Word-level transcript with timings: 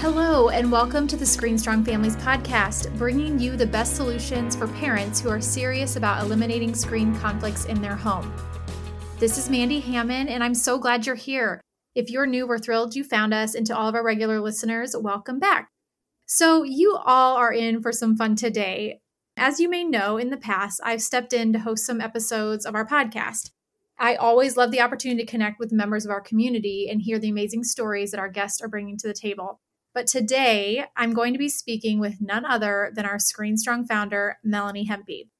Hello, 0.00 0.50
and 0.50 0.70
welcome 0.70 1.06
to 1.06 1.16
the 1.16 1.24
Screen 1.24 1.56
Strong 1.56 1.84
Families 1.84 2.16
podcast, 2.16 2.94
bringing 2.98 3.38
you 3.38 3.56
the 3.56 3.66
best 3.66 3.96
solutions 3.96 4.54
for 4.54 4.68
parents 4.68 5.20
who 5.20 5.30
are 5.30 5.40
serious 5.40 5.96
about 5.96 6.22
eliminating 6.22 6.74
screen 6.74 7.18
conflicts 7.18 7.64
in 7.64 7.80
their 7.80 7.96
home. 7.96 8.30
This 9.18 9.38
is 9.38 9.48
Mandee 9.48 9.80
Hamann, 9.80 10.28
and 10.28 10.44
I'm 10.44 10.54
so 10.54 10.78
glad 10.78 11.06
you're 11.06 11.14
here. 11.14 11.62
If 11.94 12.10
you're 12.10 12.26
new, 12.26 12.46
we're 12.46 12.58
thrilled 12.58 12.94
you 12.94 13.04
found 13.04 13.32
us, 13.32 13.54
and 13.54 13.66
to 13.68 13.76
all 13.76 13.88
of 13.88 13.94
our 13.94 14.04
regular 14.04 14.38
listeners, 14.38 14.94
welcome 14.94 15.38
back. 15.38 15.70
So, 16.26 16.62
you 16.62 16.94
all 17.02 17.36
are 17.36 17.52
in 17.52 17.80
for 17.80 17.90
some 17.90 18.16
fun 18.18 18.36
today. 18.36 19.00
As 19.38 19.60
you 19.60 19.70
may 19.70 19.82
know, 19.82 20.18
in 20.18 20.28
the 20.28 20.36
past, 20.36 20.78
I've 20.84 21.02
stepped 21.02 21.32
in 21.32 21.54
to 21.54 21.58
host 21.58 21.86
some 21.86 22.02
episodes 22.02 22.66
of 22.66 22.74
our 22.74 22.86
podcast. 22.86 23.50
I 23.98 24.16
always 24.16 24.58
love 24.58 24.72
the 24.72 24.82
opportunity 24.82 25.24
to 25.24 25.30
connect 25.30 25.58
with 25.58 25.72
members 25.72 26.04
of 26.04 26.10
our 26.10 26.20
community 26.20 26.86
and 26.90 27.00
hear 27.00 27.18
the 27.18 27.30
amazing 27.30 27.64
stories 27.64 28.10
that 28.10 28.20
our 28.20 28.28
guests 28.28 28.60
are 28.60 28.68
bringing 28.68 28.98
to 28.98 29.08
the 29.08 29.14
table. 29.14 29.58
But 29.96 30.06
today, 30.06 30.84
I'm 30.94 31.14
going 31.14 31.32
to 31.32 31.38
be 31.38 31.48
speaking 31.48 31.98
with 31.98 32.20
none 32.20 32.44
other 32.44 32.92
than 32.94 33.06
our 33.06 33.16
ScreenStrong 33.16 33.88
founder, 33.88 34.36
Melanie 34.44 34.86
Hempe. 34.86 35.30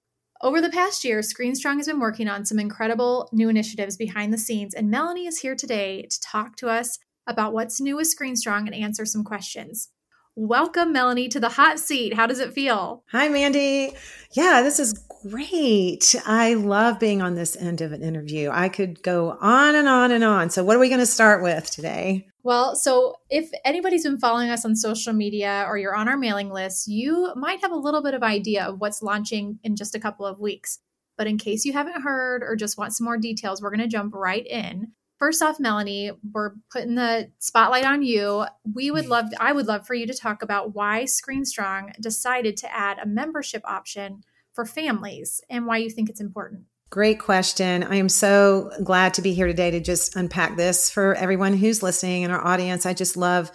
Over 0.40 0.62
the 0.62 0.70
past 0.70 1.04
year, 1.04 1.20
ScreenStrong 1.20 1.76
has 1.76 1.88
been 1.88 2.00
working 2.00 2.26
on 2.26 2.46
some 2.46 2.58
incredible 2.58 3.28
new 3.34 3.50
initiatives 3.50 3.98
behind 3.98 4.32
the 4.32 4.38
scenes, 4.38 4.72
and 4.72 4.90
Melanie 4.90 5.26
is 5.26 5.40
here 5.40 5.54
today 5.54 6.06
to 6.08 6.20
talk 6.22 6.56
to 6.56 6.70
us 6.70 6.98
about 7.26 7.52
what's 7.52 7.82
new 7.82 7.96
with 7.96 8.10
ScreenStrong 8.18 8.60
and 8.60 8.74
answer 8.74 9.04
some 9.04 9.24
questions. 9.24 9.90
Welcome, 10.38 10.92
Melanie, 10.92 11.28
to 11.28 11.40
the 11.40 11.48
hot 11.48 11.80
seat. 11.80 12.12
How 12.12 12.26
does 12.26 12.40
it 12.40 12.52
feel? 12.52 13.02
Hi, 13.10 13.26
Mandee. 13.30 13.96
Yeah, 14.32 14.60
this 14.60 14.78
is 14.78 14.92
great. 15.22 16.14
I 16.26 16.52
love 16.52 17.00
being 17.00 17.22
on 17.22 17.36
this 17.36 17.56
end 17.56 17.80
of 17.80 17.92
an 17.92 18.02
interview. 18.02 18.50
I 18.52 18.68
could 18.68 19.02
go 19.02 19.38
on 19.40 19.74
and 19.74 19.88
on 19.88 20.10
and 20.10 20.22
on. 20.22 20.50
So, 20.50 20.62
what 20.62 20.76
are 20.76 20.78
we 20.78 20.90
going 20.90 21.00
to 21.00 21.06
start 21.06 21.42
with 21.42 21.70
today? 21.70 22.26
Well, 22.42 22.76
so 22.76 23.14
if 23.30 23.48
anybody's 23.64 24.04
been 24.04 24.18
following 24.18 24.50
us 24.50 24.66
on 24.66 24.76
social 24.76 25.14
media 25.14 25.64
or 25.66 25.78
you're 25.78 25.96
on 25.96 26.06
our 26.06 26.18
mailing 26.18 26.50
list, 26.50 26.86
you 26.86 27.32
might 27.34 27.62
have 27.62 27.72
a 27.72 27.76
little 27.76 28.02
bit 28.02 28.12
of 28.12 28.22
idea 28.22 28.64
of 28.64 28.78
what's 28.78 29.00
launching 29.00 29.58
in 29.64 29.74
just 29.74 29.94
a 29.94 30.00
couple 30.00 30.26
of 30.26 30.38
weeks. 30.38 30.80
But 31.16 31.28
in 31.28 31.38
case 31.38 31.64
you 31.64 31.72
haven't 31.72 32.02
heard 32.02 32.42
or 32.42 32.56
just 32.56 32.76
want 32.76 32.94
some 32.94 33.06
more 33.06 33.16
details, 33.16 33.62
we're 33.62 33.70
going 33.70 33.80
to 33.80 33.88
jump 33.88 34.14
right 34.14 34.46
in. 34.46 34.92
First 35.18 35.40
off, 35.40 35.58
Melanie, 35.58 36.12
we're 36.32 36.52
putting 36.70 36.94
the 36.94 37.30
spotlight 37.38 37.86
on 37.86 38.02
you. 38.02 38.44
We 38.74 38.90
would 38.90 39.06
mm. 39.06 39.10
love, 39.10 39.26
I 39.40 39.52
would 39.52 39.66
love 39.66 39.86
for 39.86 39.94
you 39.94 40.06
to 40.06 40.14
talk 40.14 40.42
about 40.42 40.74
why 40.74 41.04
ScreenStrong 41.04 41.98
decided 42.00 42.56
to 42.58 42.72
add 42.74 42.98
a 42.98 43.06
membership 43.06 43.62
option 43.64 44.22
for 44.52 44.66
families 44.66 45.40
and 45.48 45.66
why 45.66 45.78
you 45.78 45.88
think 45.88 46.10
it's 46.10 46.20
important. 46.20 46.64
Great 46.90 47.18
question. 47.18 47.82
I 47.82 47.96
am 47.96 48.08
so 48.08 48.70
glad 48.84 49.14
to 49.14 49.22
be 49.22 49.34
here 49.34 49.46
today 49.46 49.70
to 49.72 49.80
just 49.80 50.16
unpack 50.16 50.56
this 50.56 50.90
for 50.90 51.14
everyone 51.14 51.54
who's 51.54 51.82
listening 51.82 52.22
in 52.22 52.30
our 52.30 52.44
audience. 52.44 52.86
I 52.86 52.94
just 52.94 53.16
love 53.16 53.50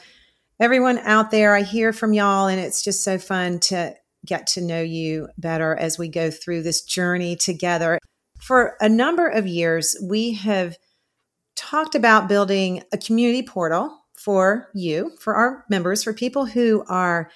everyone 0.59 0.97
out 0.99 1.31
there. 1.31 1.55
I 1.55 1.61
hear 1.61 1.93
from 1.93 2.13
y'all, 2.13 2.47
and 2.47 2.59
it's 2.59 2.83
just 2.83 3.03
so 3.03 3.17
fun 3.17 3.59
to 3.59 3.95
get 4.25 4.47
to 4.47 4.61
know 4.61 4.81
you 4.81 5.29
better 5.37 5.75
as 5.75 5.97
we 5.97 6.07
go 6.07 6.29
through 6.29 6.63
this 6.63 6.81
journey 6.81 7.35
together. 7.35 7.99
For 8.39 8.75
a 8.81 8.89
number 8.89 9.27
of 9.27 9.47
years, 9.47 9.95
we 10.03 10.33
have 10.33 10.77
talked 11.61 11.93
about 11.93 12.27
building 12.27 12.83
a 12.91 12.97
community 12.97 13.43
portal 13.43 14.03
for 14.15 14.69
you, 14.73 15.11
for 15.19 15.35
our 15.35 15.63
members, 15.69 16.03
for 16.03 16.13
people 16.13 16.45
who 16.45 16.83
are 16.87 17.29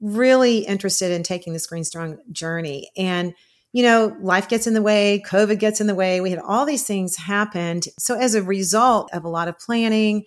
really 0.00 0.60
interested 0.60 1.10
in 1.10 1.22
taking 1.22 1.52
the 1.52 1.58
Screen 1.58 1.84
Strong 1.84 2.18
journey. 2.32 2.90
And, 2.96 3.34
you 3.72 3.82
know, 3.82 4.16
life 4.20 4.48
gets 4.48 4.66
in 4.66 4.72
the 4.72 4.82
way, 4.82 5.22
COVID 5.26 5.58
gets 5.58 5.80
in 5.80 5.86
the 5.86 5.94
way. 5.94 6.20
We 6.20 6.30
had 6.30 6.38
all 6.38 6.64
these 6.64 6.86
things 6.86 7.16
happened. 7.16 7.86
So, 7.98 8.16
as 8.16 8.34
a 8.34 8.42
result 8.42 9.10
of 9.12 9.24
a 9.24 9.28
lot 9.28 9.48
of 9.48 9.58
planning 9.58 10.24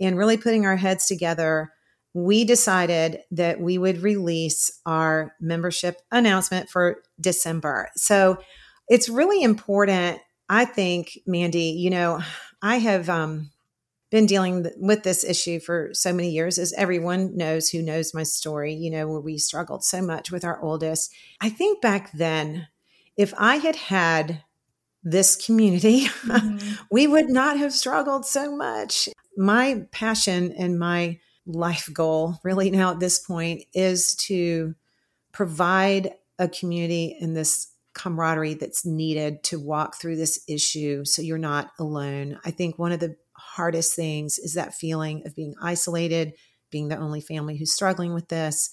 and 0.00 0.16
really 0.16 0.36
putting 0.36 0.64
our 0.64 0.76
heads 0.76 1.06
together, 1.06 1.72
we 2.14 2.44
decided 2.44 3.20
that 3.32 3.60
we 3.60 3.78
would 3.78 4.02
release 4.02 4.70
our 4.86 5.34
membership 5.40 6.00
announcement 6.12 6.70
for 6.70 7.02
December. 7.20 7.88
So, 7.96 8.38
it's 8.88 9.08
really 9.08 9.42
important, 9.42 10.20
I 10.48 10.64
think, 10.64 11.18
Mandee, 11.28 11.76
you 11.76 11.90
know, 11.90 12.20
I 12.62 12.78
have 12.78 13.08
um, 13.08 13.50
been 14.10 14.26
dealing 14.26 14.66
with 14.76 15.02
this 15.02 15.24
issue 15.24 15.60
for 15.60 15.90
so 15.92 16.12
many 16.12 16.30
years, 16.30 16.58
as 16.58 16.72
everyone 16.74 17.36
knows 17.36 17.70
who 17.70 17.82
knows 17.82 18.14
my 18.14 18.22
story, 18.22 18.72
you 18.72 18.90
know, 18.90 19.08
where 19.08 19.20
we 19.20 19.38
struggled 19.38 19.84
so 19.84 20.00
much 20.00 20.30
with 20.30 20.44
our 20.44 20.60
oldest. 20.62 21.12
I 21.40 21.50
think 21.50 21.80
back 21.82 22.12
then, 22.12 22.68
if 23.16 23.34
I 23.36 23.56
had 23.56 23.76
had 23.76 24.42
this 25.02 25.36
community, 25.36 26.06
mm-hmm. 26.06 26.74
we 26.90 27.06
would 27.06 27.28
not 27.28 27.58
have 27.58 27.72
struggled 27.72 28.26
so 28.26 28.54
much. 28.54 29.08
My 29.36 29.86
passion 29.92 30.52
and 30.52 30.78
my 30.78 31.18
life 31.46 31.88
goal, 31.92 32.38
really 32.42 32.70
now 32.70 32.92
at 32.92 33.00
this 33.00 33.18
point, 33.18 33.64
is 33.72 34.14
to 34.16 34.74
provide 35.32 36.14
a 36.38 36.48
community 36.48 37.16
in 37.20 37.34
this 37.34 37.68
camaraderie 37.96 38.54
that's 38.54 38.86
needed 38.86 39.42
to 39.42 39.58
walk 39.58 39.96
through 39.96 40.16
this 40.16 40.44
issue 40.46 41.04
so 41.04 41.22
you're 41.22 41.38
not 41.38 41.70
alone. 41.78 42.38
I 42.44 42.50
think 42.50 42.78
one 42.78 42.92
of 42.92 43.00
the 43.00 43.16
hardest 43.32 43.96
things 43.96 44.38
is 44.38 44.54
that 44.54 44.74
feeling 44.74 45.22
of 45.26 45.34
being 45.34 45.54
isolated, 45.60 46.34
being 46.70 46.88
the 46.88 46.98
only 46.98 47.20
family 47.20 47.56
who's 47.56 47.72
struggling 47.72 48.14
with 48.14 48.28
this, 48.28 48.70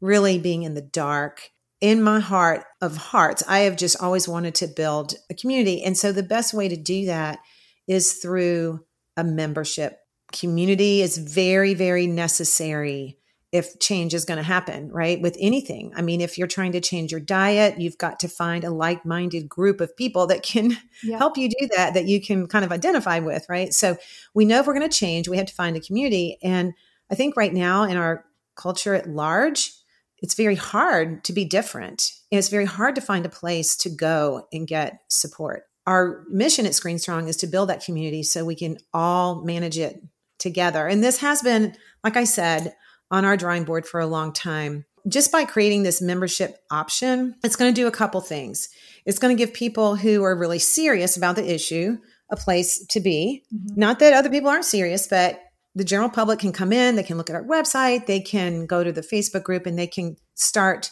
really 0.00 0.38
being 0.38 0.62
in 0.62 0.74
the 0.74 0.82
dark. 0.82 1.50
In 1.82 2.02
my 2.02 2.20
heart 2.20 2.64
of 2.80 2.96
hearts, 2.96 3.42
I 3.46 3.60
have 3.60 3.76
just 3.76 4.00
always 4.02 4.26
wanted 4.26 4.54
to 4.56 4.66
build 4.66 5.14
a 5.28 5.34
community. 5.34 5.82
And 5.82 5.96
so 5.96 6.10
the 6.10 6.22
best 6.22 6.54
way 6.54 6.68
to 6.68 6.76
do 6.76 7.06
that 7.06 7.38
is 7.86 8.14
through 8.14 8.80
a 9.18 9.22
membership. 9.22 9.98
Community 10.32 11.02
is 11.02 11.18
very, 11.18 11.74
very 11.74 12.06
necessary 12.06 13.18
if 13.56 13.78
change 13.78 14.14
is 14.14 14.24
going 14.24 14.36
to 14.36 14.44
happen, 14.44 14.90
right? 14.90 15.20
With 15.20 15.36
anything. 15.40 15.92
I 15.96 16.02
mean, 16.02 16.20
if 16.20 16.36
you're 16.36 16.46
trying 16.46 16.72
to 16.72 16.80
change 16.80 17.10
your 17.10 17.20
diet, 17.20 17.80
you've 17.80 17.98
got 17.98 18.20
to 18.20 18.28
find 18.28 18.64
a 18.64 18.70
like 18.70 19.04
minded 19.04 19.48
group 19.48 19.80
of 19.80 19.96
people 19.96 20.26
that 20.28 20.42
can 20.42 20.76
yeah. 21.02 21.18
help 21.18 21.36
you 21.36 21.48
do 21.48 21.68
that, 21.76 21.94
that 21.94 22.06
you 22.06 22.20
can 22.20 22.46
kind 22.46 22.64
of 22.64 22.72
identify 22.72 23.18
with, 23.18 23.46
right? 23.48 23.72
So 23.72 23.96
we 24.34 24.44
know 24.44 24.60
if 24.60 24.66
we're 24.66 24.78
going 24.78 24.88
to 24.88 24.96
change, 24.96 25.28
we 25.28 25.38
have 25.38 25.46
to 25.46 25.54
find 25.54 25.76
a 25.76 25.80
community. 25.80 26.38
And 26.42 26.74
I 27.10 27.14
think 27.14 27.36
right 27.36 27.52
now 27.52 27.84
in 27.84 27.96
our 27.96 28.24
culture 28.56 28.94
at 28.94 29.08
large, 29.08 29.72
it's 30.18 30.34
very 30.34 30.54
hard 30.54 31.24
to 31.24 31.32
be 31.32 31.44
different. 31.44 32.10
And 32.30 32.38
it's 32.38 32.48
very 32.48 32.64
hard 32.64 32.94
to 32.94 33.00
find 33.00 33.26
a 33.26 33.30
place 33.30 33.76
to 33.78 33.90
go 33.90 34.46
and 34.52 34.66
get 34.66 35.00
support. 35.08 35.64
Our 35.86 36.24
mission 36.28 36.66
at 36.66 36.74
Screen 36.74 36.98
Strong 36.98 37.28
is 37.28 37.36
to 37.38 37.46
build 37.46 37.68
that 37.68 37.84
community 37.84 38.22
so 38.22 38.44
we 38.44 38.56
can 38.56 38.78
all 38.92 39.44
manage 39.44 39.78
it 39.78 40.02
together. 40.38 40.86
And 40.86 41.02
this 41.02 41.18
has 41.18 41.42
been, 41.42 41.76
like 42.02 42.16
I 42.16 42.24
said, 42.24 42.74
on 43.10 43.24
our 43.24 43.36
drawing 43.36 43.64
board 43.64 43.86
for 43.86 44.00
a 44.00 44.06
long 44.06 44.32
time. 44.32 44.84
Just 45.08 45.30
by 45.30 45.44
creating 45.44 45.84
this 45.84 46.02
membership 46.02 46.58
option, 46.70 47.36
it's 47.44 47.56
going 47.56 47.72
to 47.72 47.80
do 47.80 47.86
a 47.86 47.92
couple 47.92 48.20
things. 48.20 48.68
It's 49.04 49.20
going 49.20 49.36
to 49.36 49.40
give 49.40 49.54
people 49.54 49.94
who 49.94 50.24
are 50.24 50.36
really 50.36 50.58
serious 50.58 51.16
about 51.16 51.36
the 51.36 51.54
issue 51.54 51.98
a 52.30 52.36
place 52.36 52.84
to 52.86 53.00
be. 53.00 53.44
Mm-hmm. 53.54 53.80
Not 53.80 53.98
that 54.00 54.12
other 54.12 54.30
people 54.30 54.50
aren't 54.50 54.64
serious, 54.64 55.06
but 55.06 55.40
the 55.74 55.84
general 55.84 56.08
public 56.08 56.38
can 56.38 56.52
come 56.52 56.72
in, 56.72 56.96
they 56.96 57.02
can 57.02 57.18
look 57.18 57.30
at 57.30 57.36
our 57.36 57.44
website, 57.44 58.06
they 58.06 58.20
can 58.20 58.66
go 58.66 58.82
to 58.82 58.92
the 58.92 59.02
Facebook 59.02 59.44
group, 59.44 59.66
and 59.66 59.78
they 59.78 59.86
can 59.86 60.16
start 60.34 60.90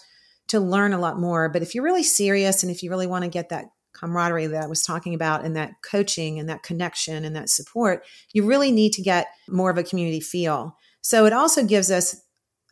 to 0.48 0.60
learn 0.60 0.92
a 0.92 0.98
lot 0.98 1.19
more. 1.19 1.48
But 1.48 1.62
if 1.62 1.75
you're 1.75 1.84
really 1.84 2.02
serious 2.02 2.62
and 2.62 2.70
if 2.70 2.82
you 2.82 2.91
really 2.91 3.06
want 3.06 3.25
to 3.25 3.31
get 3.31 3.48
that 3.48 3.66
camaraderie 3.94 4.48
that 4.48 4.64
I 4.64 4.66
was 4.66 4.82
talking 4.82 5.14
about 5.14 5.44
and 5.44 5.56
that 5.56 5.72
coaching 5.82 6.38
and 6.38 6.48
that 6.48 6.62
connection 6.62 7.25
and 7.25 7.34
that 7.34 7.48
support, 7.48 8.04
you 8.32 8.44
really 8.44 8.70
need 8.70 8.92
to 8.92 9.02
get 9.02 9.28
more 9.48 9.70
of 9.70 9.78
a 9.78 9.84
community 9.84 10.20
feel. 10.20 10.76
So 11.04 11.26
it 11.26 11.34
also 11.34 11.62
gives 11.65 11.91
us 11.91 12.16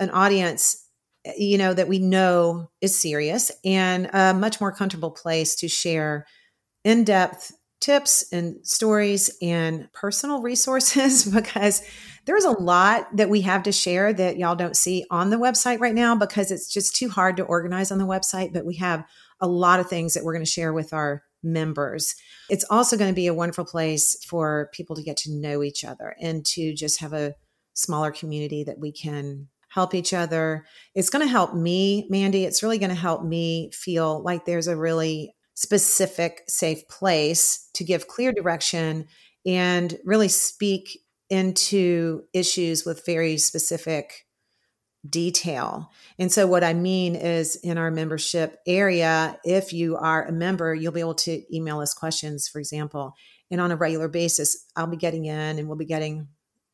an 0.00 0.09
audience, 0.10 0.88
you 1.37 1.59
know, 1.59 1.75
that 1.75 1.87
we 1.87 1.98
know 1.98 2.70
is 2.81 2.98
serious 2.98 3.53
and 3.62 4.09
a 4.12 4.32
much 4.32 4.59
more 4.59 4.72
comfortable 4.72 5.10
place 5.10 5.54
to 5.56 5.69
share 5.69 6.26
in 6.83 7.04
depth 7.04 7.53
tips 7.83 8.24
and 8.33 8.57
stories 8.66 9.36
and 9.42 9.92
personal 9.92 10.41
resources 10.41 11.24
because 11.34 11.83
there's 12.24 12.45
a 12.45 12.51
lot 12.53 13.15
that 13.16 13.28
we 13.28 13.42
have 13.42 13.65
to 13.65 13.72
share 13.72 14.15
that 14.15 14.39
y'all 14.39 14.57
don't 14.57 14.77
see 14.77 15.04
on 15.10 15.28
the 15.28 15.36
website 15.36 15.80
right 15.80 15.95
now 15.95 16.15
because 16.15 16.51
it's 16.51 16.72
just 16.72 16.97
too 16.97 17.10
hard 17.10 17.36
to 17.36 17.45
organize 17.45 17.92
on 17.92 17.98
the 17.98 18.07
website. 18.07 18.54
But 18.54 18.65
we 18.65 18.77
have 18.77 19.04
a 19.41 19.47
lot 19.47 19.78
of 19.78 19.89
things 19.89 20.15
that 20.15 20.24
we're 20.24 20.33
going 20.33 20.45
to 20.45 20.51
share 20.51 20.72
with 20.72 20.95
our 20.95 21.22
members. 21.42 22.15
It's 22.48 22.65
also 22.71 22.97
going 22.97 23.10
to 23.10 23.15
be 23.15 23.27
a 23.27 23.34
wonderful 23.34 23.66
place 23.66 24.16
for 24.24 24.71
people 24.72 24.97
to 24.97 25.03
get 25.03 25.18
to 25.18 25.33
know 25.33 25.62
each 25.62 25.84
other 25.84 26.16
and 26.18 26.47
to 26.47 26.72
just 26.72 27.01
have 27.01 27.12
a 27.12 27.34
smaller 27.74 28.10
community 28.10 28.65
that 28.65 28.78
we 28.78 28.92
can 28.92 29.48
help 29.69 29.95
each 29.95 30.13
other. 30.13 30.66
It's 30.95 31.09
going 31.09 31.24
to 31.24 31.30
help 31.30 31.54
me, 31.54 32.09
Mandee. 32.13 32.45
It's 32.45 32.63
really 32.63 32.78
going 32.78 32.91
to 32.91 32.95
help 32.95 33.24
me 33.24 33.71
feel 33.72 34.22
like 34.22 34.45
there's 34.45 34.69
a 34.69 34.77
really 34.77 35.34
specific, 35.54 36.42
safe 36.47 36.86
place 36.89 37.71
to 37.74 37.84
give 37.84 38.07
clear 38.07 38.33
direction 38.33 39.07
and 39.47 39.98
really 40.04 40.28
speak 40.28 40.98
into 41.30 42.24
issues 42.34 42.84
with 42.84 43.07
very 43.07 43.39
specific 43.39 44.27
detail. 45.09 45.91
And 46.19 46.30
so, 46.30 46.47
what 46.47 46.63
I 46.63 46.74
mean 46.74 47.16
is, 47.16 47.57
in 47.57 47.78
our 47.78 47.91
membership 47.91 48.59
area, 48.66 49.39
if 49.42 49.72
you 49.72 49.97
are 49.97 50.24
a 50.27 50.33
member, 50.33 50.74
you'll 50.74 50.92
be 50.92 51.01
able 51.01 51.15
to 51.15 51.42
email 51.54 51.80
us 51.80 51.95
questions, 51.95 52.47
for 52.47 52.59
example. 52.59 53.15
And 53.51 53.60
on 53.60 53.72
a 53.72 53.77
regular 53.77 54.09
basis, 54.09 54.66
I'll 54.77 54.86
be 54.86 54.97
getting 54.97 55.24
in 55.24 55.59
and 55.59 55.66
we'll 55.66 55.77
be 55.77 55.84
getting 55.84 56.28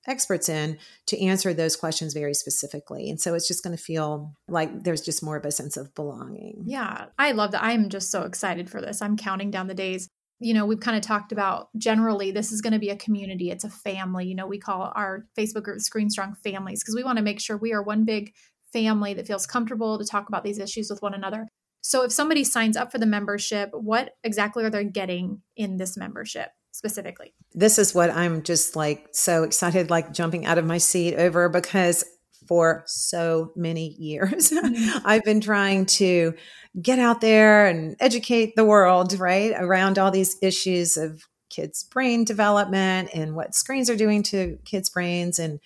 experts 0.09 0.49
in 0.49 0.79
to 1.07 1.21
answer 1.23 1.53
those 1.55 1.77
questions 1.77 2.15
very 2.15 2.35
specifically. 2.35 3.11
And 3.11 3.21
so 3.21 3.35
it's 3.35 3.47
just 3.47 3.63
going 3.63 3.77
to 3.77 3.83
feel 3.83 4.35
like 4.49 4.85
there's 4.85 5.03
just 5.03 5.23
more 5.23 5.37
of 5.37 5.45
a 5.45 5.53
sense 5.53 5.77
of 5.77 5.95
belonging. 5.95 6.63
Yeah, 6.67 7.07
I 7.19 7.33
love 7.33 7.53
that. 7.53 7.63
I'm 7.63 7.89
just 7.89 8.11
so 8.11 8.23
excited 8.23 8.71
for 8.71 8.81
this. 8.81 9.03
I'm 9.03 9.17
counting 9.17 9.51
down 9.51 9.69
the 9.69 9.75
days. 9.75 10.09
You 10.41 10.55
know, 10.55 10.67
we've 10.67 10.81
kind 10.81 10.97
of 10.97 11.03
talked 11.03 11.33
about 11.33 11.69
generally 11.77 12.31
this 12.31 12.53
is 12.53 12.61
going 12.61 12.73
to 12.73 12.79
be 12.79 12.91
a 12.91 12.97
community, 12.97 13.51
it's 13.51 13.65
a 13.65 13.71
family. 13.71 14.27
You 14.27 14.37
know, 14.37 14.47
we 14.47 14.59
call 14.59 14.93
our 14.95 15.27
Facebook 15.37 15.65
group 15.65 15.81
Screen 15.81 16.11
Strong 16.11 16.37
Families 16.45 16.83
because 16.83 16.95
we 16.95 17.05
want 17.05 17.19
to 17.19 17.25
make 17.25 17.41
sure 17.41 17.57
we 17.57 17.73
are 17.73 17.83
one 17.83 18.05
big 18.05 18.33
family 18.73 19.15
that 19.15 19.27
feels 19.27 19.47
comfortable 19.47 19.99
to 19.99 20.05
talk 20.05 20.29
about 20.29 20.45
these 20.45 20.59
issues 20.59 20.91
with 20.91 21.03
one 21.03 21.15
another. 21.15 21.49
So 21.81 22.05
if 22.05 22.13
somebody 22.13 22.45
signs 22.45 22.77
up 22.77 22.93
for 22.93 22.99
the 22.99 23.07
membership, 23.07 23.71
what 23.73 24.11
exactly 24.23 24.65
are 24.65 24.71
they 24.71 24.85
getting 24.85 25.43
in 25.57 25.77
this 25.77 25.97
membership? 25.97 26.51
Specifically? 26.79 27.35
This 27.55 27.79
is 27.79 27.95
what 27.95 28.11
I'm 28.11 28.43
just 28.43 28.77
like 28.77 29.09
so 29.13 29.43
excited, 29.43 29.91
like 29.91 30.13
jumping 30.13 30.47
out 30.47 30.59
of 30.59 30.65
my 30.65 30.79
seat 30.79 31.17
over 31.17 31.49
because 31.49 32.05
for 32.47 32.85
so 32.87 33.53
many 33.57 33.89
years, 33.99 34.51
mm-hmm. 34.53 34.99
I've 35.05 35.25
been 35.25 35.41
trying 35.41 35.87
to 35.87 36.35
get 36.81 36.99
out 36.99 37.21
there 37.21 37.67
and 37.67 37.97
educate 38.01 38.55
the 38.57 38.65
world, 38.65 39.19
right, 39.19 39.53
around 39.57 39.99
all 39.99 40.11
these 40.11 40.37
issues 40.41 40.97
of 40.97 41.25
kids' 41.51 41.83
brain 41.83 42.25
development 42.25 43.11
and 43.13 43.35
what 43.35 43.55
screens 43.55 43.91
are 43.91 43.97
doing 43.97 44.23
to 44.23 44.59
kids' 44.65 44.89
brains 44.89 45.39
and 45.39 45.59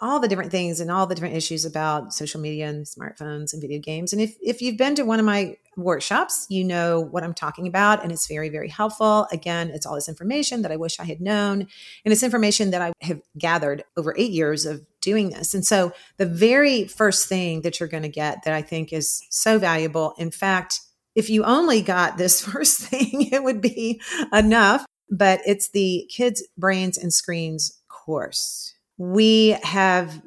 all 0.00 0.20
the 0.20 0.28
different 0.28 0.52
things 0.52 0.78
and 0.80 0.90
all 0.90 1.06
the 1.06 1.14
different 1.14 1.34
issues 1.34 1.64
about 1.64 2.12
social 2.12 2.40
media 2.40 2.68
and 2.68 2.86
smartphones 2.86 3.52
and 3.52 3.60
video 3.60 3.80
games. 3.80 4.12
And 4.12 4.22
if, 4.22 4.36
if 4.40 4.62
you've 4.62 4.76
been 4.76 4.94
to 4.94 5.02
one 5.02 5.18
of 5.18 5.26
my 5.26 5.56
workshops, 5.76 6.46
you 6.48 6.62
know 6.62 7.00
what 7.00 7.24
I'm 7.24 7.34
talking 7.34 7.66
about. 7.66 8.02
And 8.02 8.12
it's 8.12 8.28
very, 8.28 8.48
very 8.48 8.68
helpful. 8.68 9.26
Again, 9.32 9.70
it's 9.70 9.86
all 9.86 9.96
this 9.96 10.08
information 10.08 10.62
that 10.62 10.70
I 10.70 10.76
wish 10.76 11.00
I 11.00 11.04
had 11.04 11.20
known. 11.20 11.62
And 12.04 12.12
it's 12.12 12.22
information 12.22 12.70
that 12.70 12.82
I 12.82 12.92
have 13.00 13.20
gathered 13.36 13.82
over 13.96 14.14
eight 14.16 14.30
years 14.30 14.66
of 14.66 14.84
doing 15.00 15.30
this. 15.30 15.52
And 15.52 15.66
so 15.66 15.92
the 16.16 16.26
very 16.26 16.86
first 16.86 17.28
thing 17.28 17.62
that 17.62 17.80
you're 17.80 17.88
going 17.88 18.02
to 18.04 18.08
get 18.08 18.44
that 18.44 18.54
I 18.54 18.62
think 18.62 18.92
is 18.92 19.20
so 19.30 19.58
valuable, 19.58 20.14
in 20.16 20.30
fact, 20.30 20.80
if 21.16 21.28
you 21.28 21.42
only 21.42 21.82
got 21.82 22.18
this 22.18 22.40
first 22.44 22.80
thing, 22.80 23.28
it 23.32 23.42
would 23.42 23.60
be 23.60 24.00
enough. 24.32 24.84
But 25.10 25.40
it's 25.46 25.70
the 25.70 26.06
Kids, 26.10 26.46
Brains, 26.56 26.98
and 26.98 27.12
Screens 27.12 27.80
course 27.88 28.74
we 28.98 29.56
have 29.62 30.20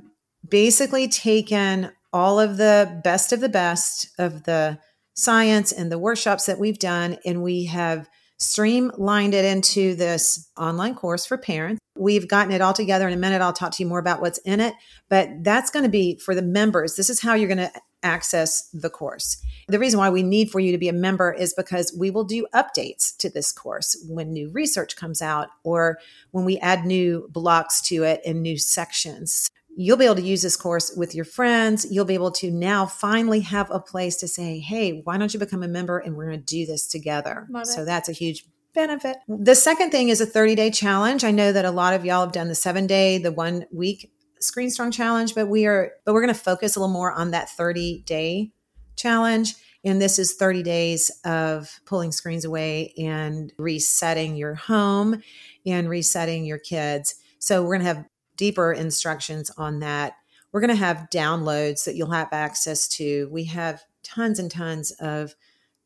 basically 0.48 1.08
taken 1.08 1.92
all 2.14 2.40
of 2.40 2.58
the 2.58 3.02
best 3.04 3.32
of 3.32 3.40
the 3.40 3.50
best 3.50 4.10
of 4.18 4.44
the 4.44 4.80
science 5.14 5.72
and 5.72 5.92
the 5.92 6.00
workshops 6.00 6.46
that 6.46 6.60
we've 6.60 6.80
done, 6.80 7.18
and 7.26 7.44
we 7.44 7.66
have 7.66 8.10
streamlined 8.38 9.34
it 9.36 9.46
into 9.46 9.94
this 9.94 10.50
online 10.58 10.96
course 10.96 11.26
for 11.26 11.38
parents. 11.38 11.80
We've 11.96 12.28
gotten 12.28 12.54
it 12.54 12.62
all 12.62 12.74
together. 12.74 13.08
In 13.08 13.14
a 13.14 13.18
minute, 13.18 13.42
I'll 13.42 13.54
talk 13.54 13.74
to 13.74 13.84
you 13.84 13.88
more 13.88 14.00
about 14.00 14.22
what's 14.22 14.40
in 14.40 14.60
it, 14.60 14.74
but 15.10 15.30
that's 15.44 15.70
going 15.70 15.84
to 15.84 15.90
be 15.90 16.18
for 16.18 16.34
the 16.34 16.42
members. 16.42 16.96
This 16.96 17.10
is 17.10 17.22
how 17.22 17.36
you're 17.36 17.48
going 17.48 17.70
to 17.70 17.72
access 18.04 18.70
the 18.74 18.90
course. 18.90 19.42
The 19.68 19.80
reason 19.80 20.00
why 20.00 20.10
we 20.10 20.24
need 20.24 20.52
for 20.52 20.60
you 20.60 20.72
to 20.72 20.78
be 20.78 20.90
a 20.90 20.94
member 20.94 21.32
is 21.32 21.54
because 21.54 21.96
we 21.98 22.10
will 22.10 22.24
do 22.24 22.48
updates 22.54 23.16
to 23.18 23.30
this 23.30 23.52
course 23.52 23.98
when 24.08 24.34
new 24.34 24.50
research 24.50 24.96
comes 24.96 25.22
out 25.22 25.50
or 25.64 26.00
when 26.32 26.46
we 26.46 26.58
add 26.60 26.86
new 26.86 27.28
blocks 27.32 27.82
to 27.84 28.04
it 28.04 28.22
and 28.26 28.42
new 28.42 28.58
sections. 28.58 29.50
You'll 29.78 29.98
be 29.98 30.06
able 30.06 30.16
to 30.16 30.22
use 30.22 30.42
this 30.42 30.58
course 30.58 30.94
with 30.98 31.16
your 31.16 31.24
friends. 31.26 31.88
You'll 31.90 32.06
be 32.06 32.14
able 32.14 32.32
to 32.32 32.52
now 32.52 32.86
finally 32.86 33.40
have 33.42 33.72
a 33.72 33.80
place 33.80 34.18
to 34.18 34.28
say, 34.28 34.60
hey, 34.60 35.02
why 35.04 35.18
don't 35.18 35.34
you 35.34 35.40
become 35.40 35.64
a 35.64 35.68
member 35.68 36.00
and 36.00 36.16
we're 36.16 36.28
going 36.28 36.40
to 36.40 36.46
do 36.46 36.66
this 36.66 36.88
together? 36.88 37.48
So 37.66 37.86
that's 37.86 38.10
a 38.10 38.14
huge 38.14 38.46
benefit. 38.74 39.18
The 39.28 39.56
second 39.56 39.92
thing 39.92 40.10
is 40.10 40.20
a 40.20 40.26
30 40.26 40.56
day 40.56 40.72
challenge. 40.72 41.24
I 41.24 41.32
know 41.32 41.54
that 41.54 41.66
a 41.66 41.72
lot 41.72 41.94
of 41.94 42.06
y'all 42.06 42.22
have 42.22 42.34
done 42.34 42.50
the 42.50 42.56
seven 42.56 42.86
day, 42.88 43.18
the 43.18 43.32
one 43.32 43.66
week 43.72 44.12
Screen 44.42 44.70
Strong 44.70 44.92
challenge, 44.92 45.36
but 45.36 45.48
we 45.48 45.66
are, 45.66 45.92
but 46.06 46.14
we're 46.14 46.22
going 46.22 46.34
to 46.34 46.40
focus 46.40 46.76
a 46.76 46.80
little 46.80 46.94
more 46.94 47.12
on 47.12 47.32
that 47.32 47.50
30 47.50 48.04
day 48.06 48.52
challenge. 48.96 49.56
And 49.84 50.02
this 50.02 50.20
is 50.20 50.36
30 50.36 50.64
days 50.64 51.10
of 51.26 51.80
pulling 51.86 52.12
screens 52.12 52.46
away 52.46 52.94
and 52.98 53.52
resetting 53.58 54.36
your 54.36 54.54
home 54.54 55.22
and 55.66 55.90
resetting 55.90 56.46
your 56.46 56.60
kids. 56.60 57.16
So 57.40 57.64
we're 57.64 57.78
going 57.78 57.88
to 57.88 57.96
have 57.96 58.06
deeper 58.36 58.72
instructions 58.72 59.50
on 59.58 59.80
that. 59.80 60.14
We're 60.52 60.62
going 60.62 60.70
to 60.70 60.76
have 60.76 61.08
downloads 61.12 61.86
that 61.86 61.96
you'll 61.96 62.12
have 62.12 62.30
access 62.32 62.88
to. 62.90 63.28
We 63.32 63.46
have 63.46 63.82
tons 64.04 64.38
and 64.38 64.52
tons 64.52 64.92
of 65.00 65.36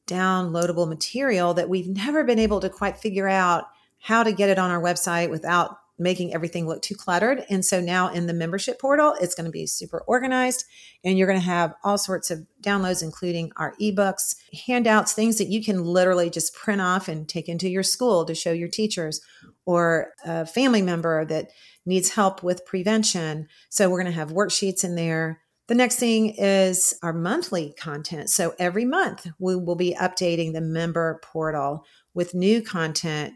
downloadable 0.07 0.87
material 0.87 1.53
that 1.53 1.69
we've 1.69 1.87
never 1.87 2.23
been 2.23 2.39
able 2.39 2.59
to 2.59 2.69
quite 2.69 2.97
figure 2.97 3.27
out 3.27 3.65
how 3.99 4.23
to 4.23 4.31
get 4.31 4.49
it 4.49 4.59
on 4.59 4.71
our 4.71 4.81
website 4.81 5.29
without 5.29 5.77
making 5.97 6.33
everything 6.33 6.67
look 6.67 6.81
too 6.81 6.95
cluttered. 6.95 7.45
And 7.49 7.63
so 7.63 7.79
now 7.79 8.09
in 8.09 8.27
the 8.27 8.33
membership 8.33 8.79
portal, 8.79 9.15
it's 9.21 9.35
going 9.35 9.45
to 9.45 9.51
be 9.51 9.65
super 9.65 10.03
organized 10.07 10.65
and 11.03 11.17
you're 11.17 11.27
going 11.27 11.39
to 11.39 11.45
have 11.45 11.73
all 11.83 11.97
sorts 11.97 12.29
of 12.31 12.45
downloads, 12.61 13.01
including 13.01 13.51
our 13.55 13.75
ebooks, 13.81 14.35
handouts, 14.67 15.13
things 15.13 15.37
that 15.37 15.47
you 15.47 15.63
can 15.63 15.83
literally 15.83 16.29
just 16.29 16.53
print 16.53 16.81
off 16.81 17.07
and 17.07 17.29
take 17.29 17.47
into 17.47 17.69
your 17.69 17.83
school 17.83 18.25
to 18.25 18.35
show 18.35 18.51
your 18.51 18.67
teachers 18.67 19.21
or 19.65 20.11
a 20.25 20.45
family 20.45 20.81
member 20.81 21.25
that 21.25 21.49
needs 21.85 22.09
help 22.09 22.43
with 22.43 22.65
prevention. 22.65 23.47
So 23.69 23.89
we're 23.89 24.01
going 24.01 24.11
to 24.11 24.19
have 24.19 24.31
worksheets 24.31 24.83
in 24.83 24.95
there. 24.95 25.41
The 25.67 25.75
next 25.75 25.95
thing 25.95 26.35
is 26.37 26.93
our 27.01 27.13
monthly 27.13 27.73
content. 27.79 28.29
So 28.29 28.53
every 28.59 28.85
month 28.85 29.27
we 29.39 29.55
will 29.55 29.75
be 29.75 29.95
updating 29.99 30.53
the 30.53 30.61
member 30.61 31.19
portal 31.23 31.85
with 32.13 32.35
new 32.35 32.61
content 32.61 33.33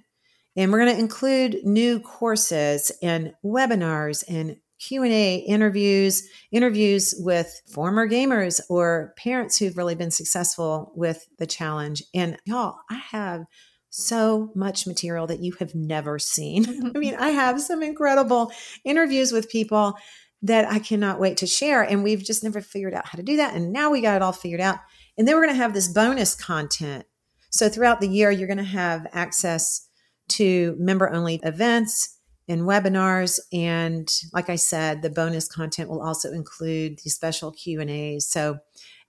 and 0.60 0.74
we're 0.74 0.84
going 0.84 0.94
to 0.94 1.00
include 1.02 1.64
new 1.64 2.02
courses 2.02 2.92
and 3.02 3.34
webinars 3.46 4.26
and 4.28 4.58
Q&A 4.78 5.36
interviews, 5.36 6.28
interviews 6.52 7.16
with 7.18 7.62
former 7.74 8.10
gamers 8.10 8.60
or 8.70 9.14
parents 9.16 9.58
who've 9.58 9.78
really 9.78 9.96
been 9.96 10.12
successful 10.12 10.92
with 10.96 11.26
the 11.38 11.48
challenge. 11.48 12.04
And 12.14 12.38
y'all, 12.44 12.76
I 12.90 12.96
have 12.96 13.46
so 13.90 14.52
much 14.54 14.86
material 14.86 15.28
that 15.28 15.40
you 15.40 15.54
have 15.62 15.76
never 15.76 16.20
seen. 16.20 16.92
I 16.94 16.98
mean, 17.00 17.16
I 17.16 17.30
have 17.30 17.62
some 17.62 17.82
incredible 17.82 18.52
interviews 18.84 19.32
with 19.32 19.50
people 19.50 19.98
that 20.42 20.70
I 20.70 20.80
cannot 20.80 21.22
wait 21.22 21.38
to 21.38 21.48
share. 21.48 21.84
And 21.84 22.04
we've 22.04 22.24
just 22.24 22.44
never 22.44 22.60
figured 22.60 22.94
out 22.94 23.08
how 23.08 23.16
to 23.16 23.24
do 23.24 23.38
that. 23.38 23.56
And 23.56 23.72
now 23.72 23.92
we 23.92 24.02
got 24.02 24.18
it 24.18 24.22
all 24.22 24.34
figured 24.34 24.60
out. 24.60 24.80
And 25.18 25.26
then 25.26 25.36
we're 25.36 25.46
going 25.46 25.56
to 25.56 25.64
have 25.64 25.74
this 25.74 25.88
bonus 25.88 26.36
content. 26.36 27.06
So 27.50 27.70
throughout 27.70 28.02
the 28.02 28.10
year, 28.10 28.30
you're 28.30 28.48
going 28.48 28.58
to 28.58 28.64
have 28.64 29.08
access 29.14 29.89
to 30.30 30.76
member 30.80 31.10
only 31.10 31.40
events 31.44 32.18
and 32.50 32.64
webinars. 32.64 33.40
And 33.54 34.12
like 34.34 34.50
i 34.50 34.56
said 34.56 35.02
the 35.02 35.10
bonus 35.10 35.48
content 35.48 35.90
will 35.90 36.02
also 36.02 36.32
include 36.32 37.00
the 37.04 37.10
special 37.10 37.52
q 37.52 37.80
and 37.80 37.90
a's 37.90 38.28
so 38.28 38.60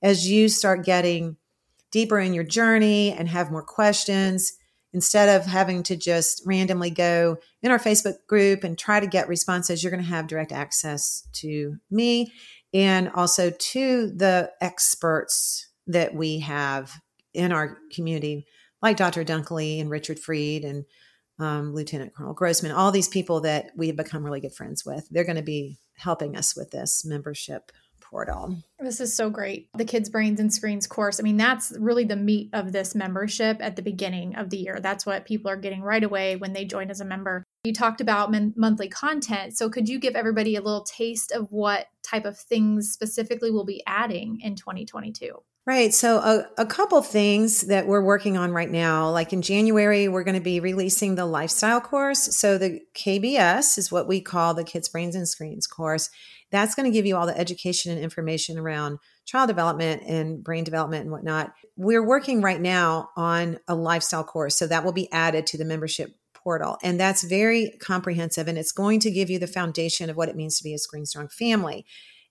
as 0.02 0.30
you 0.30 0.48
start 0.48 0.84
getting 0.84 1.36
deeper 1.90 2.20
in 2.20 2.34
your 2.34 2.44
journey 2.44 3.12
and 3.12 3.28
have 3.28 3.50
more 3.50 3.64
questions 3.64 4.52
instead 4.92 5.28
of 5.28 5.46
having 5.46 5.82
to 5.84 5.96
just 5.96 6.42
randomly 6.46 6.90
go 6.90 7.36
in 7.62 7.70
our 7.70 7.78
facebook 7.78 8.14
group 8.28 8.62
and 8.62 8.78
try 8.78 9.00
to 9.00 9.06
get 9.06 9.28
responses 9.28 9.82
you're 9.82 9.90
going 9.90 10.02
to 10.02 10.08
have 10.08 10.26
direct 10.26 10.52
access 10.52 11.26
to 11.32 11.76
me 11.90 12.32
and 12.72 13.08
also 13.10 13.50
to 13.58 14.10
the 14.10 14.50
experts 14.60 15.68
that 15.86 16.14
we 16.14 16.38
have 16.38 17.00
in 17.34 17.52
our 17.52 17.78
community 17.92 18.46
like 18.82 18.96
dr 18.96 19.24
Dunckley 19.24 19.80
and 19.80 19.90
richard 19.90 20.18
freed 20.18 20.64
and 20.64 20.84
um, 21.40 21.74
Lieutenant 21.74 22.14
Colonel 22.14 22.34
Grossman, 22.34 22.72
all 22.72 22.92
these 22.92 23.08
people 23.08 23.40
that 23.40 23.70
we 23.76 23.88
have 23.88 23.96
become 23.96 24.24
really 24.24 24.40
good 24.40 24.54
friends 24.54 24.84
with. 24.84 25.08
They're 25.10 25.24
going 25.24 25.36
to 25.36 25.42
be 25.42 25.78
helping 25.96 26.36
us 26.36 26.56
with 26.56 26.70
this 26.70 27.04
membership 27.04 27.72
portal. 28.10 28.56
This 28.80 29.00
is 29.00 29.14
so 29.14 29.30
great. 29.30 29.68
The 29.74 29.84
Kids 29.84 30.08
Brains 30.08 30.40
and 30.40 30.52
Screens 30.52 30.86
course. 30.86 31.20
I 31.20 31.22
mean, 31.22 31.36
that's 31.36 31.72
really 31.78 32.04
the 32.04 32.16
meat 32.16 32.50
of 32.52 32.72
this 32.72 32.94
membership 32.94 33.58
at 33.60 33.76
the 33.76 33.82
beginning 33.82 34.34
of 34.34 34.50
the 34.50 34.56
year. 34.56 34.80
That's 34.80 35.06
what 35.06 35.26
people 35.26 35.50
are 35.50 35.56
getting 35.56 35.80
right 35.80 36.02
away 36.02 36.36
when 36.36 36.52
they 36.52 36.64
join 36.64 36.90
as 36.90 37.00
a 37.00 37.04
member. 37.04 37.44
You 37.64 37.72
talked 37.72 38.00
about 38.00 38.32
mon- 38.32 38.54
monthly 38.56 38.88
content. 38.88 39.56
So, 39.56 39.68
could 39.68 39.88
you 39.88 39.98
give 39.98 40.14
everybody 40.14 40.56
a 40.56 40.62
little 40.62 40.82
taste 40.82 41.30
of 41.30 41.46
what 41.50 41.86
type 42.02 42.24
of 42.24 42.38
things 42.38 42.90
specifically 42.90 43.50
we'll 43.50 43.64
be 43.64 43.82
adding 43.86 44.40
in 44.42 44.56
2022? 44.56 45.42
Right. 45.70 45.94
So, 45.94 46.16
a, 46.16 46.46
a 46.58 46.66
couple 46.66 47.00
things 47.00 47.60
that 47.68 47.86
we're 47.86 48.02
working 48.02 48.36
on 48.36 48.50
right 48.50 48.68
now, 48.68 49.08
like 49.08 49.32
in 49.32 49.40
January, 49.40 50.08
we're 50.08 50.24
going 50.24 50.34
to 50.34 50.40
be 50.40 50.58
releasing 50.58 51.14
the 51.14 51.26
lifestyle 51.26 51.80
course. 51.80 52.36
So, 52.36 52.58
the 52.58 52.80
KBS 52.96 53.78
is 53.78 53.92
what 53.92 54.08
we 54.08 54.20
call 54.20 54.52
the 54.52 54.64
Kids 54.64 54.88
Brains 54.88 55.14
and 55.14 55.28
Screens 55.28 55.68
course. 55.68 56.10
That's 56.50 56.74
going 56.74 56.90
to 56.90 56.92
give 56.92 57.06
you 57.06 57.16
all 57.16 57.24
the 57.24 57.38
education 57.38 57.92
and 57.92 58.00
information 58.00 58.58
around 58.58 58.98
child 59.26 59.46
development 59.46 60.02
and 60.08 60.42
brain 60.42 60.64
development 60.64 61.02
and 61.02 61.12
whatnot. 61.12 61.52
We're 61.76 62.04
working 62.04 62.42
right 62.42 62.60
now 62.60 63.10
on 63.16 63.60
a 63.68 63.76
lifestyle 63.76 64.24
course. 64.24 64.56
So, 64.56 64.66
that 64.66 64.84
will 64.84 64.90
be 64.90 65.08
added 65.12 65.46
to 65.46 65.56
the 65.56 65.64
membership 65.64 66.16
portal. 66.34 66.78
And 66.82 66.98
that's 66.98 67.22
very 67.22 67.76
comprehensive 67.80 68.48
and 68.48 68.58
it's 68.58 68.72
going 68.72 68.98
to 68.98 69.10
give 69.12 69.30
you 69.30 69.38
the 69.38 69.46
foundation 69.46 70.10
of 70.10 70.16
what 70.16 70.28
it 70.28 70.34
means 70.34 70.58
to 70.58 70.64
be 70.64 70.74
a 70.74 70.78
Screen 70.78 71.06
Strong 71.06 71.28
family. 71.28 71.86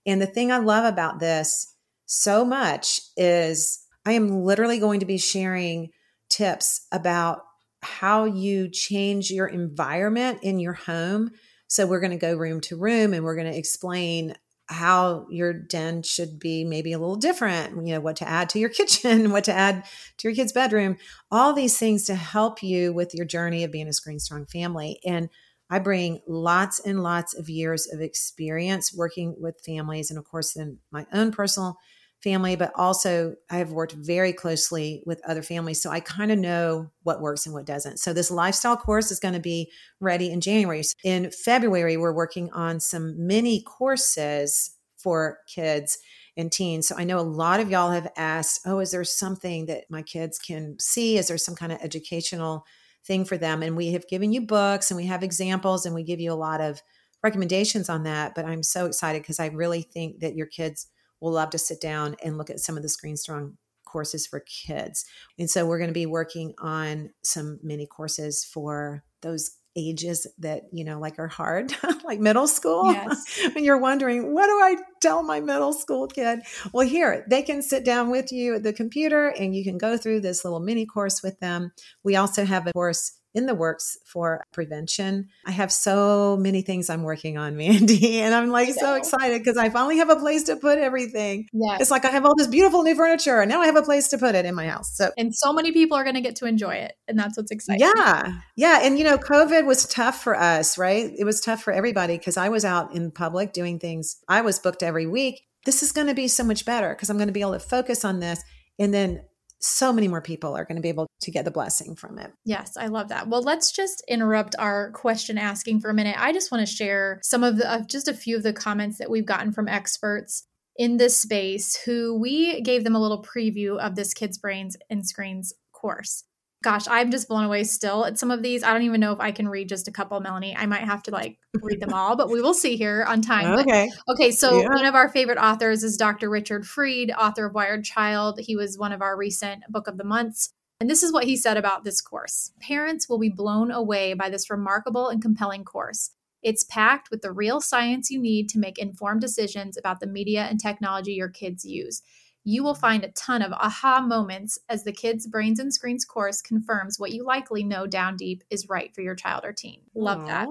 And 0.06 0.22
the 0.22 0.28
thing 0.28 0.52
I 0.52 0.58
love 0.58 0.84
about 0.84 1.22
this 1.22 1.74
so 2.12 2.44
much 2.44 3.02
is 3.16 3.86
I 4.04 4.14
am 4.14 4.44
literally 4.44 4.80
going 4.80 5.00
to 5.02 5.06
be 5.06 5.20
sharing 5.20 5.92
tips 6.28 6.88
about 6.92 7.44
how 7.84 8.26
you 8.26 8.68
change 8.68 9.30
your 9.30 9.46
environment 9.46 10.40
in 10.42 10.60
your 10.60 10.74
home 10.74 11.30
So 11.68 11.86
we're 11.86 12.00
going 12.00 12.10
to 12.12 12.18
go 12.18 12.36
room 12.36 12.62
to 12.62 12.76
room 12.76 13.14
and 13.14 13.24
we're 13.24 13.36
going 13.36 13.52
to 13.52 13.58
explain 13.58 14.34
how 14.70 15.28
your 15.30 15.54
den 15.54 16.02
should 16.02 16.40
be 16.40 16.66
maybe 16.66 16.94
a 16.94 16.98
little 16.98 17.16
different, 17.16 17.76
you 17.86 17.94
know, 17.94 18.00
what 18.00 18.16
to 18.16 18.28
add 18.28 18.50
to 18.50 18.60
your 18.60 18.70
kitchen, 18.80 19.32
what 19.32 19.44
to 19.44 19.54
add 19.54 19.86
to 20.18 20.28
your 20.28 20.36
kid's 20.36 20.52
bedroom, 20.52 20.98
all 21.30 21.54
these 21.54 21.78
things 21.78 22.06
to 22.06 22.16
help 22.16 22.64
you 22.64 22.92
with 22.92 23.14
your 23.14 23.26
journey 23.26 23.64
of 23.64 23.72
being 23.72 23.88
a 23.88 23.94
screen 23.94 24.20
strong 24.20 24.48
family. 24.48 25.00
And 25.06 25.30
I 25.70 25.78
bring 25.78 26.22
lots 26.28 26.80
and 26.80 27.04
lots 27.04 27.36
of 27.36 27.50
years 27.50 27.88
of 27.94 28.02
experience 28.02 28.92
working 28.92 29.36
with 29.40 29.62
families 29.64 30.10
and 30.10 30.18
of 30.18 30.26
course 30.26 30.56
in 30.56 30.80
my 30.92 31.06
own 31.14 31.32
personal 31.32 31.78
family, 32.24 32.56
but 32.56 32.72
also 32.76 33.36
I 33.50 33.58
have 33.58 33.72
worked 33.72 33.94
very 33.94 34.34
closely 34.34 35.04
with 35.06 35.22
other 35.28 35.42
families. 35.42 35.82
So 35.82 35.90
I 35.90 36.02
kind 36.02 36.32
of 36.32 36.38
know 36.38 36.92
what 37.04 37.22
works 37.22 37.46
and 37.46 37.56
what 37.56 37.66
doesn't. 37.66 37.98
So 38.00 38.12
this 38.12 38.30
lifestyle 38.30 38.76
course 38.76 39.12
is 39.12 39.20
going 39.20 39.36
to 39.36 39.40
be 39.40 39.72
ready 40.00 40.32
in 40.32 40.42
January. 40.42 40.84
In 41.04 41.32
February, 41.32 41.96
we're 41.98 42.14
working 42.14 42.52
on 42.52 42.80
some 42.80 43.26
mini 43.26 43.62
courses 43.64 44.72
for 44.98 45.40
kids 45.48 45.98
and 46.36 46.52
teens. 46.52 46.88
So 46.88 46.96
I 46.98 47.06
know 47.06 47.20
a 47.20 47.22
lot 47.22 47.60
of 47.60 47.70
y'all 47.70 47.92
have 47.92 48.12
asked, 48.18 48.62
oh, 48.66 48.80
is 48.80 48.92
there 48.92 49.04
something 49.04 49.66
that 49.68 49.86
my 49.90 50.02
kids 50.02 50.38
can 50.38 50.78
see? 50.80 51.18
Is 51.18 51.30
there 51.30 51.38
some 51.38 51.56
kind 51.56 51.72
of 51.72 51.80
educational 51.82 52.66
thing 53.06 53.24
for 53.24 53.38
them? 53.38 53.64
And 53.64 53.78
we 53.78 53.94
have 53.94 54.08
given 54.08 54.34
you 54.34 54.42
books 54.42 54.92
and 54.92 54.98
we 54.98 55.06
have 55.06 55.24
examples 55.24 55.86
and 55.86 55.96
we 55.96 56.04
give 56.04 56.20
you 56.20 56.32
a 56.32 56.36
lot 56.36 56.60
of 56.60 56.82
recommendations 57.24 57.90
on 57.90 58.04
that. 58.04 58.36
But 58.36 58.46
I'm 58.46 58.64
so 58.64 58.86
excited 58.86 59.22
because 59.22 59.40
I 59.40 59.48
really 59.48 59.82
think 59.82 60.20
that 60.20 60.36
your 60.36 60.48
kids 60.48 60.88
will 61.22 61.32
love 61.32 61.50
to 61.52 61.58
sit 61.58 61.82
down 61.82 62.16
and 62.24 62.38
look 62.38 62.50
at 62.50 62.60
some 62.60 62.78
of 62.78 62.84
the 62.84 62.90
Screen 62.90 63.18
Strong 63.18 63.58
courses 63.86 64.28
for 64.28 64.42
kids. 64.42 65.06
And 65.38 65.50
so 65.50 65.66
we're 65.66 65.80
going 65.80 65.90
to 65.90 65.94
be 65.94 66.06
working 66.06 66.54
on 66.60 67.12
some 67.24 67.60
mini 67.64 67.88
courses 67.88 68.46
for 68.46 69.04
those 69.22 69.58
ages 69.76 70.28
that 70.40 70.64
you 70.72 70.84
know 70.84 71.00
like 71.00 71.20
are 71.20 71.28
hard 71.28 71.72
like 72.04 72.20
middle 72.20 72.48
school 72.48 72.92
yes. 72.92 73.40
and 73.56 73.64
you're 73.64 73.78
wondering 73.78 74.34
what 74.34 74.48
do 74.48 74.52
i 74.54 74.76
tell 75.00 75.22
my 75.22 75.40
middle 75.40 75.74
school 75.74 76.08
kid 76.08 76.40
well 76.74 76.86
here 76.86 77.24
they 77.30 77.44
can 77.44 77.62
sit 77.62 77.86
down 77.86 78.10
with 78.10 78.32
you 78.32 78.56
at 78.56 78.64
the 78.64 78.74
computer 78.74 79.28
and 79.28 79.56
you 79.56 79.64
can 79.64 79.78
go 79.78 79.96
through 79.96 80.20
this 80.20 80.44
little 80.44 80.60
mini 80.60 80.88
course 80.88 81.22
with 81.22 81.40
them 81.40 81.72
we 82.04 82.16
also 82.16 82.46
have 82.46 82.66
a 82.66 82.74
course 82.74 83.19
in 83.34 83.46
the 83.46 83.56
works 83.56 83.98
for 84.06 84.44
prevention. 84.52 85.30
I 85.46 85.52
have 85.52 85.72
so 85.72 86.38
many 86.38 86.62
things 86.62 86.90
I'm 86.90 87.04
working 87.04 87.38
on, 87.38 87.56
Mandee, 87.58 88.16
and 88.16 88.34
I'm 88.34 88.50
like 88.50 88.74
so 88.74 88.96
excited 88.96 89.40
because 89.40 89.58
I 89.58 89.70
finally 89.70 89.98
have 89.98 90.10
a 90.10 90.16
place 90.16 90.44
to 90.44 90.56
put 90.56 90.78
everything. 90.80 91.48
Yeah. 91.54 91.78
It's 91.80 91.92
like 91.92 92.06
I 92.06 92.10
have 92.10 92.26
all 92.26 92.36
this 92.36 92.48
beautiful 92.48 92.84
new 92.84 92.96
furniture 92.96 93.40
and 93.40 93.50
now 93.50 93.62
I 93.62 93.68
have 93.68 93.76
a 93.76 93.84
place 93.84 94.08
to 94.10 94.18
put 94.18 94.36
it 94.36 94.46
in 94.46 94.56
my 94.56 94.68
house. 94.68 94.96
So 94.96 95.12
And 95.18 95.34
so 95.36 95.54
many 95.54 95.72
people 95.72 95.98
are 95.98 96.04
going 96.04 96.16
to 96.16 96.22
get 96.22 96.36
to 96.38 96.46
enjoy 96.46 96.76
it, 96.76 96.94
and 97.08 97.18
that's 97.18 97.38
what's 97.38 97.52
exciting. 97.52 97.82
Yeah. 97.82 98.34
Yeah, 98.56 98.80
and 98.84 98.98
you 98.98 99.06
know, 99.06 99.18
COVID 99.18 99.66
was 99.66 99.86
tough 99.88 100.22
for 100.24 100.36
us, 100.36 100.78
right? 100.78 101.12
It 101.18 101.24
was 101.24 101.42
tough 101.42 101.62
for 101.62 101.74
everybody 101.74 102.18
because 102.18 102.38
I 102.38 102.50
was 102.50 102.66
out 102.66 102.96
in 102.96 103.12
public 103.12 103.54
doing 103.54 103.80
things. 103.80 104.18
I 104.28 104.42
was 104.42 104.60
booked 104.60 104.84
every 104.84 105.06
week. 105.06 105.42
This 105.66 105.84
is 105.84 105.92
going 105.92 106.08
to 106.08 106.14
be 106.14 106.28
so 106.28 106.44
much 106.44 106.66
better 106.66 106.90
because 106.90 107.10
I'm 107.10 107.18
going 107.18 107.28
to 107.28 107.34
be 107.34 107.42
able 107.42 107.54
to 107.54 107.60
focus 107.60 108.06
on 108.06 108.20
this 108.20 108.44
and 108.80 108.94
then 108.94 109.22
so 109.62 109.92
many 109.92 110.08
more 110.08 110.22
people 110.22 110.56
are 110.56 110.66
going 110.66 110.78
to 110.78 110.82
be 110.82 110.90
able 110.90 111.08
to 111.22 111.32
get 111.32 111.46
the 111.46 111.52
blessing 111.52 111.96
from 111.96 112.18
it. 112.18 112.32
Yes, 112.46 112.78
I 112.78 112.88
love 112.88 113.10
that. 113.10 113.28
Well, 113.28 113.42
let's 113.42 113.72
just 113.72 114.04
interrupt 114.08 114.56
our 114.58 114.92
question 114.92 115.38
asking 115.38 115.82
for 115.82 115.90
a 115.90 115.94
minute. 115.94 116.16
I 116.18 116.32
just 116.32 116.52
want 116.52 116.66
to 116.66 116.74
share 116.74 117.20
some 117.24 117.44
of 117.44 117.58
the 117.58 117.74
of 117.74 117.88
just 117.88 118.08
a 118.08 118.14
few 118.14 118.38
of 118.38 118.44
the 118.44 118.54
comments 118.54 118.98
that 118.98 119.10
we've 119.10 119.26
gotten 119.26 119.52
from 119.52 119.68
experts 119.68 120.46
in 120.78 120.98
this 120.98 121.18
space 121.18 121.78
who 121.84 122.18
we 122.18 122.62
gave 122.62 122.84
them 122.84 122.96
a 122.96 123.02
little 123.02 123.24
preview 123.24 123.78
of 123.78 123.96
this 123.96 124.14
Kids 124.14 124.38
Brains 124.38 124.78
and 124.90 125.06
Screens 125.06 125.54
course 125.74 126.24
gosh, 126.62 126.88
I'm 126.90 127.12
just 127.12 127.28
blown 127.28 127.46
away 127.46 127.64
still 127.64 128.06
at 128.06 128.20
some 128.20 128.32
of 128.32 128.44
these. 128.44 128.64
I 128.64 128.74
don't 128.74 128.82
even 128.84 129.00
know 129.00 129.14
if 129.14 129.20
I 129.20 129.32
can 129.32 129.48
read 129.48 129.70
just 129.70 129.88
a 129.88 129.92
couple, 129.92 130.20
Melanie. 130.20 130.56
I 130.56 130.66
might 130.66 130.84
have 130.84 131.02
to 131.04 131.12
like 131.12 131.38
read 131.62 131.80
them 131.80 131.94
all, 131.94 132.16
but 132.16 132.30
we 132.30 132.42
will 132.42 132.54
see 132.54 132.76
here 132.76 133.06
on 133.08 133.22
time. 133.22 133.60
Okay. 133.60 133.90
But, 134.06 134.14
okay. 134.14 134.32
So 134.32 134.62
yeah. 134.62 134.68
one 134.68 134.86
of 134.86 134.96
our 134.96 135.10
favorite 135.10 135.38
authors 135.38 135.84
is 135.84 135.98
Dr. 135.98 136.30
Richard 136.30 136.68
Freed, 136.68 137.12
author 137.12 137.46
of 137.46 137.54
Wired 137.54 137.86
Child. 137.86 138.40
He 138.40 138.56
was 138.56 138.78
one 138.78 138.92
of 138.92 139.02
our 139.02 139.18
recent 139.18 139.64
book 139.70 139.88
of 139.88 139.98
the 139.98 140.04
months. 140.04 140.54
And 140.82 140.90
this 140.90 141.04
is 141.04 141.12
what 141.12 141.26
he 141.26 141.36
said 141.36 141.58
about 141.58 141.84
this 141.84 142.02
course. 142.02 142.52
Parents 142.62 143.10
will 143.10 143.20
be 143.20 143.30
blown 143.30 143.72
away 143.72 144.14
by 144.14 144.30
this 144.30 144.50
remarkable 144.50 145.10
and 145.10 145.22
compelling 145.22 145.66
course. 145.66 146.12
It's 146.42 146.64
packed 146.64 147.12
with 147.12 147.22
the 147.22 147.34
real 147.34 147.60
science 147.60 148.10
you 148.10 148.20
need 148.20 148.48
to 148.50 148.60
make 148.60 148.78
informed 148.78 149.20
decisions 149.20 149.78
about 149.78 150.00
the 150.00 150.08
media 150.08 150.44
and 150.44 150.58
technology 150.58 151.12
your 151.14 151.28
kids 151.28 151.66
use 151.66 152.02
you 152.50 152.64
will 152.64 152.76
find 152.76 153.04
a 153.04 153.12
ton 153.12 153.44
of 153.44 153.52
aha 153.52 154.02
moments 154.02 154.58
as 154.70 154.84
the 154.84 154.92
Kids 154.92 155.28
Brains 155.28 155.60
and 155.60 155.72
Screens 155.72 156.04
course 156.04 156.42
confirms 156.42 157.00
what 157.00 157.12
you 157.12 157.24
likely 157.24 157.64
know 157.64 157.86
down 157.86 158.18
deep 158.18 158.44
is 158.50 158.68
right 158.68 158.94
for 158.96 159.02
your 159.02 159.14
child 159.14 159.46
or 159.46 159.54
teen. 159.54 159.82
Love 159.94 160.22
Aww. 160.22 160.28
that. 160.28 160.48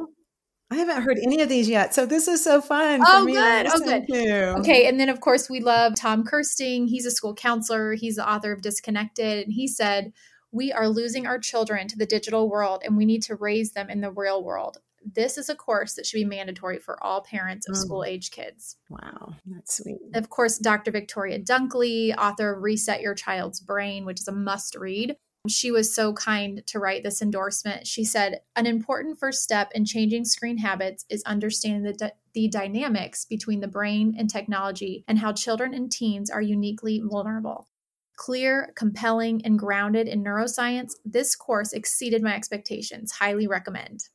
I 0.71 0.76
haven't 0.76 1.02
heard 1.02 1.19
any 1.21 1.40
of 1.40 1.49
these 1.49 1.69
yet. 1.69 1.95
So 1.95 2.07
this 2.07 2.28
is 2.28 2.45
so 2.45 2.61
fun. 2.61 3.00
Oh, 3.05 3.26
good. 3.26 3.67
Oh, 3.69 3.78
good. 3.81 4.07
To. 4.07 4.59
Okay. 4.61 4.87
And 4.87 5.00
then, 5.00 5.09
of 5.09 5.21
course, 5.21 5.50
we 5.50 5.61
love 5.61 5.95
Tom 5.97 6.25
Kersting. 6.25 6.87
He's 6.87 7.07
a 7.07 7.11
school 7.11 7.35
counselor, 7.35 7.95
he's 7.95 8.17
the 8.17 8.28
author 8.28 8.52
of 8.52 8.62
Disconnected. 8.62 9.45
And 9.45 9.52
he 9.52 9.67
said, 9.67 10.12
We 10.52 10.71
are 10.71 10.88
losing 10.88 11.26
our 11.26 11.38
children 11.38 11.88
to 11.88 11.97
the 11.97 12.07
digital 12.07 12.49
world 12.49 12.83
and 12.85 12.97
we 12.97 13.07
need 13.07 13.23
to 13.25 13.35
raise 13.35 13.73
them 13.73 13.90
in 13.90 14.02
the 14.02 14.12
real 14.12 14.45
world 14.45 14.78
this 15.15 15.38
is 15.38 15.49
a 15.49 15.55
course 15.55 15.95
that 15.95 16.07
should 16.07 16.19
be 16.19 16.25
mandatory 16.25 16.79
for 16.79 17.03
all 17.03 17.23
parents 17.23 17.69
of 17.69 17.75
mm. 17.75 17.79
school 17.79 18.05
age 18.05 18.31
kids. 18.31 18.77
Wow, 18.91 19.35
that's 19.47 19.79
sweet. 19.79 19.99
Of 20.15 20.31
course, 20.31 20.59
Dr. 20.59 20.91
Victoria 20.91 21.38
Dunckley, 21.38 22.15
author 22.17 22.55
of 22.55 22.62
Reset 22.62 23.00
Your 23.00 23.15
Child's 23.15 23.61
Brain, 23.61 24.05
which 24.05 24.21
is 24.21 24.29
a 24.29 24.33
must 24.33 24.75
read. 24.75 25.17
She 25.47 25.71
was 25.71 25.95
so 25.95 26.12
kind 26.12 26.67
to 26.67 26.79
write 26.79 27.03
this 27.05 27.23
endorsement. 27.23 27.87
She 27.87 28.05
said, 28.05 28.41
An 28.57 28.67
important 28.67 29.19
first 29.19 29.43
step 29.43 29.71
in 29.75 29.85
changing 29.85 30.25
screen 30.25 30.59
habits 30.59 31.05
is 31.09 31.23
understanding 31.25 31.85
the, 31.85 31.93
di- 31.93 32.12
the 32.35 32.49
dynamics 32.49 33.25
between 33.25 33.61
the 33.61 33.69
brain 33.69 34.15
and 34.19 34.29
technology 34.29 35.05
and 35.07 35.19
how 35.19 35.33
children 35.33 35.75
and 35.75 35.91
teens 35.91 36.31
are 36.31 36.43
uniquely 36.43 37.00
vulnerable. 37.05 37.69
Clear, 38.17 38.73
compelling, 38.75 39.41
and 39.45 39.59
grounded 39.59 40.09
in 40.09 40.25
neuroscience, 40.25 40.95
this 41.05 41.37
course 41.37 41.73
exceeded 41.73 42.21
my 42.21 42.35
expectations. 42.35 43.12
Highly 43.12 43.47
recommend. 43.47 44.09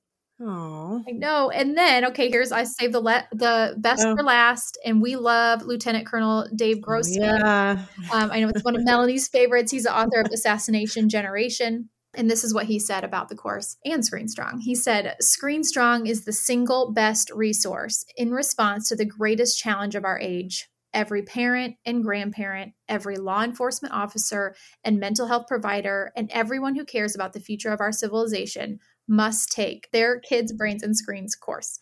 Oh, 0.46 1.04
I 1.08 1.12
know. 1.12 1.50
And 1.52 1.78
then, 1.78 2.06
okay, 2.06 2.30
here's 2.30 2.52
I 2.52 2.66
saved 2.66 2.94
the 2.94 3.00
le- 3.00 3.28
the 3.32 3.76
best 3.78 4.06
oh. 4.06 4.16
for 4.16 4.24
last, 4.24 4.78
and 4.84 5.02
we 5.02 5.16
love 5.16 5.62
Lieutenant 5.62 6.06
Colonel 6.06 6.48
Dave 6.54 6.78
oh, 6.80 6.82
Grossman. 6.82 7.24
Oh, 7.24 7.38
yeah, 7.38 7.86
um, 8.12 8.32
I 8.32 8.42
know 8.42 8.50
it's 8.50 8.64
one 8.64 8.76
of 8.76 8.84
Melanie's 8.84 9.28
favorites. 9.28 9.72
He's 9.72 9.84
the 9.84 9.98
author 9.98 10.20
of 10.20 10.28
Assassination 10.34 11.08
Generation. 11.08 11.90
And 12.16 12.30
this 12.30 12.44
is 12.44 12.54
what 12.54 12.66
he 12.66 12.78
said 12.78 13.04
about 13.04 13.30
the 13.30 13.36
course 13.36 13.78
and 13.86 14.06
Screen 14.06 14.28
Strong. 14.28 14.60
He 14.60 14.76
said, 14.76 15.16
Screen 15.20 15.64
Strong 15.64 16.06
is 16.06 16.26
the 16.26 16.34
single 16.34 16.92
best 16.92 17.32
resource 17.34 18.06
in 18.18 18.32
response 18.32 18.90
to 18.90 18.96
the 18.96 19.06
greatest 19.06 19.58
challenge 19.58 19.96
of 19.96 20.06
our 20.06 20.20
age. 20.20 20.70
Every 20.94 21.24
parent 21.24 21.78
and 21.88 22.04
grandparent, 22.04 22.74
every 22.88 23.16
law 23.16 23.42
enforcement 23.42 23.96
officer 23.96 24.56
and 24.84 25.00
mental 25.00 25.26
health 25.26 25.48
provider, 25.48 26.12
and 26.16 26.30
everyone 26.30 26.76
who 26.76 26.86
cares 26.86 27.16
about 27.16 27.34
the 27.34 27.40
future 27.40 27.74
of 27.74 27.82
our 27.82 27.92
civilization 27.92 28.80
must 29.08 29.52
take 29.52 29.92
their 29.92 30.20
kids' 30.20 30.54
brains 30.54 30.84
and 30.84 30.96
screens 30.96 31.36
course. 31.36 31.80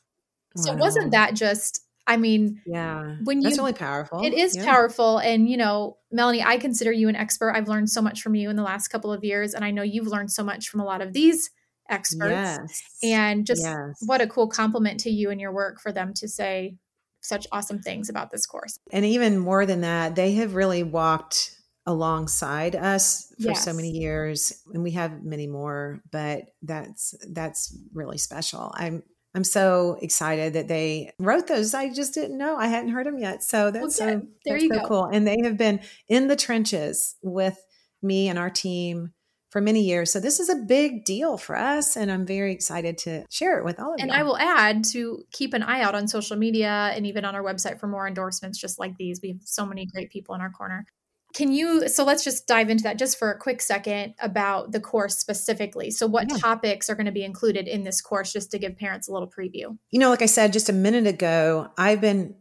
Wow. 0.55 0.63
So 0.63 0.75
wasn't 0.75 1.11
that 1.11 1.35
just 1.35 1.81
I 2.07 2.17
mean, 2.17 2.61
yeah, 2.65 3.15
when 3.23 3.41
you, 3.41 3.43
that's 3.43 3.57
really 3.57 3.73
powerful. 3.73 4.23
It 4.23 4.33
is 4.33 4.55
yeah. 4.55 4.65
powerful. 4.65 5.19
And, 5.19 5.47
you 5.47 5.55
know, 5.55 5.97
Melanie, 6.11 6.43
I 6.43 6.57
consider 6.57 6.91
you 6.91 7.07
an 7.09 7.15
expert. 7.15 7.51
I've 7.51 7.67
learned 7.67 7.89
so 7.89 8.01
much 8.01 8.21
from 8.21 8.35
you 8.35 8.49
in 8.49 8.55
the 8.55 8.63
last 8.63 8.87
couple 8.87 9.13
of 9.13 9.23
years. 9.23 9.53
And 9.53 9.63
I 9.63 9.71
know 9.71 9.83
you've 9.83 10.07
learned 10.07 10.31
so 10.31 10.43
much 10.43 10.69
from 10.69 10.79
a 10.79 10.83
lot 10.83 11.01
of 11.01 11.13
these 11.13 11.51
experts. 11.89 12.31
Yes. 12.31 12.83
And 13.03 13.45
just 13.45 13.63
yes. 13.63 13.97
what 14.05 14.19
a 14.19 14.27
cool 14.27 14.47
compliment 14.47 14.99
to 15.01 15.09
you 15.09 15.29
and 15.29 15.39
your 15.39 15.53
work 15.53 15.79
for 15.79 15.91
them 15.91 16.13
to 16.15 16.27
say 16.27 16.75
such 17.21 17.45
awesome 17.51 17.79
things 17.79 18.09
about 18.09 18.31
this 18.31 18.45
course. 18.45 18.79
And 18.91 19.05
even 19.05 19.37
more 19.37 19.65
than 19.65 19.81
that, 19.81 20.15
they 20.15 20.33
have 20.33 20.55
really 20.55 20.83
walked 20.83 21.55
alongside 21.85 22.75
us 22.75 23.33
for 23.41 23.49
yes. 23.49 23.65
so 23.65 23.73
many 23.73 23.89
years 23.89 24.53
and 24.73 24.83
we 24.83 24.91
have 24.91 25.23
many 25.23 25.47
more 25.47 26.01
but 26.11 26.43
that's 26.61 27.15
that's 27.31 27.75
really 27.91 28.19
special 28.19 28.71
i'm 28.75 29.01
i'm 29.33 29.43
so 29.43 29.97
excited 30.01 30.53
that 30.53 30.67
they 30.67 31.11
wrote 31.17 31.47
those 31.47 31.73
i 31.73 31.91
just 31.91 32.13
didn't 32.13 32.37
know 32.37 32.55
i 32.55 32.67
hadn't 32.67 32.91
heard 32.91 33.07
them 33.07 33.17
yet 33.17 33.41
so 33.41 33.71
that's 33.71 33.81
well, 33.81 33.89
so 33.89 34.05
there 34.45 34.53
that's 34.53 34.63
you 34.63 34.69
so 34.69 34.79
go. 34.79 34.87
cool 34.87 35.05
and 35.05 35.25
they 35.25 35.37
have 35.43 35.57
been 35.57 35.79
in 36.07 36.27
the 36.27 36.35
trenches 36.35 37.15
with 37.23 37.57
me 38.03 38.27
and 38.27 38.37
our 38.37 38.49
team 38.49 39.11
for 39.51 39.59
many 39.59 39.81
years. 39.81 40.11
So 40.11 40.19
this 40.19 40.39
is 40.39 40.49
a 40.49 40.55
big 40.55 41.03
deal 41.03 41.37
for 41.37 41.57
us, 41.57 41.97
and 41.97 42.09
I'm 42.09 42.25
very 42.25 42.53
excited 42.53 42.97
to 42.99 43.25
share 43.29 43.59
it 43.59 43.65
with 43.65 43.79
all 43.79 43.93
of 43.93 43.99
you. 43.99 44.03
And 44.03 44.11
I 44.11 44.23
will 44.23 44.37
add 44.37 44.85
to 44.93 45.23
keep 45.31 45.53
an 45.53 45.61
eye 45.61 45.81
out 45.81 45.93
on 45.93 46.07
social 46.07 46.37
media 46.37 46.91
and 46.95 47.05
even 47.05 47.25
on 47.25 47.35
our 47.35 47.43
website 47.43 47.79
for 47.79 47.87
more 47.87 48.07
endorsements 48.07 48.57
just 48.57 48.79
like 48.79 48.95
these. 48.97 49.19
We 49.21 49.29
have 49.29 49.41
so 49.43 49.65
many 49.65 49.85
great 49.85 50.09
people 50.09 50.35
in 50.35 50.41
our 50.41 50.49
corner. 50.49 50.85
Can 51.33 51.51
you, 51.51 51.87
so 51.87 52.03
let's 52.03 52.23
just 52.23 52.47
dive 52.47 52.69
into 52.69 52.83
that 52.83 52.97
just 52.97 53.17
for 53.17 53.31
a 53.31 53.37
quick 53.37 53.61
second 53.61 54.15
about 54.19 54.71
the 54.71 54.79
course 54.79 55.17
specifically. 55.17 55.91
So, 55.91 56.07
what 56.07 56.29
yeah. 56.29 56.37
topics 56.37 56.89
are 56.89 56.95
going 56.95 57.05
to 57.05 57.11
be 57.11 57.23
included 57.23 57.67
in 57.67 57.83
this 57.83 58.01
course, 58.01 58.33
just 58.33 58.51
to 58.51 58.59
give 58.59 58.77
parents 58.77 59.07
a 59.07 59.13
little 59.13 59.29
preview? 59.29 59.77
You 59.91 59.99
know, 59.99 60.09
like 60.09 60.21
I 60.21 60.27
said 60.27 60.53
just 60.53 60.69
a 60.69 60.73
minute 60.73 61.07
ago, 61.07 61.69
I've 61.77 62.01
been 62.01 62.35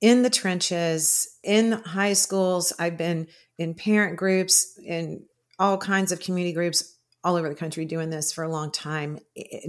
in 0.00 0.22
the 0.22 0.30
trenches, 0.30 1.28
in 1.42 1.72
high 1.72 2.12
schools, 2.12 2.72
I've 2.78 2.96
been 2.96 3.26
in 3.58 3.74
parent 3.74 4.16
groups, 4.16 4.78
in 4.84 5.24
all 5.58 5.76
kinds 5.76 6.12
of 6.12 6.20
community 6.20 6.52
groups 6.52 6.96
all 7.24 7.34
over 7.34 7.48
the 7.48 7.54
country 7.54 7.84
doing 7.84 8.10
this 8.10 8.32
for 8.32 8.44
a 8.44 8.48
long 8.48 8.70
time, 8.70 9.18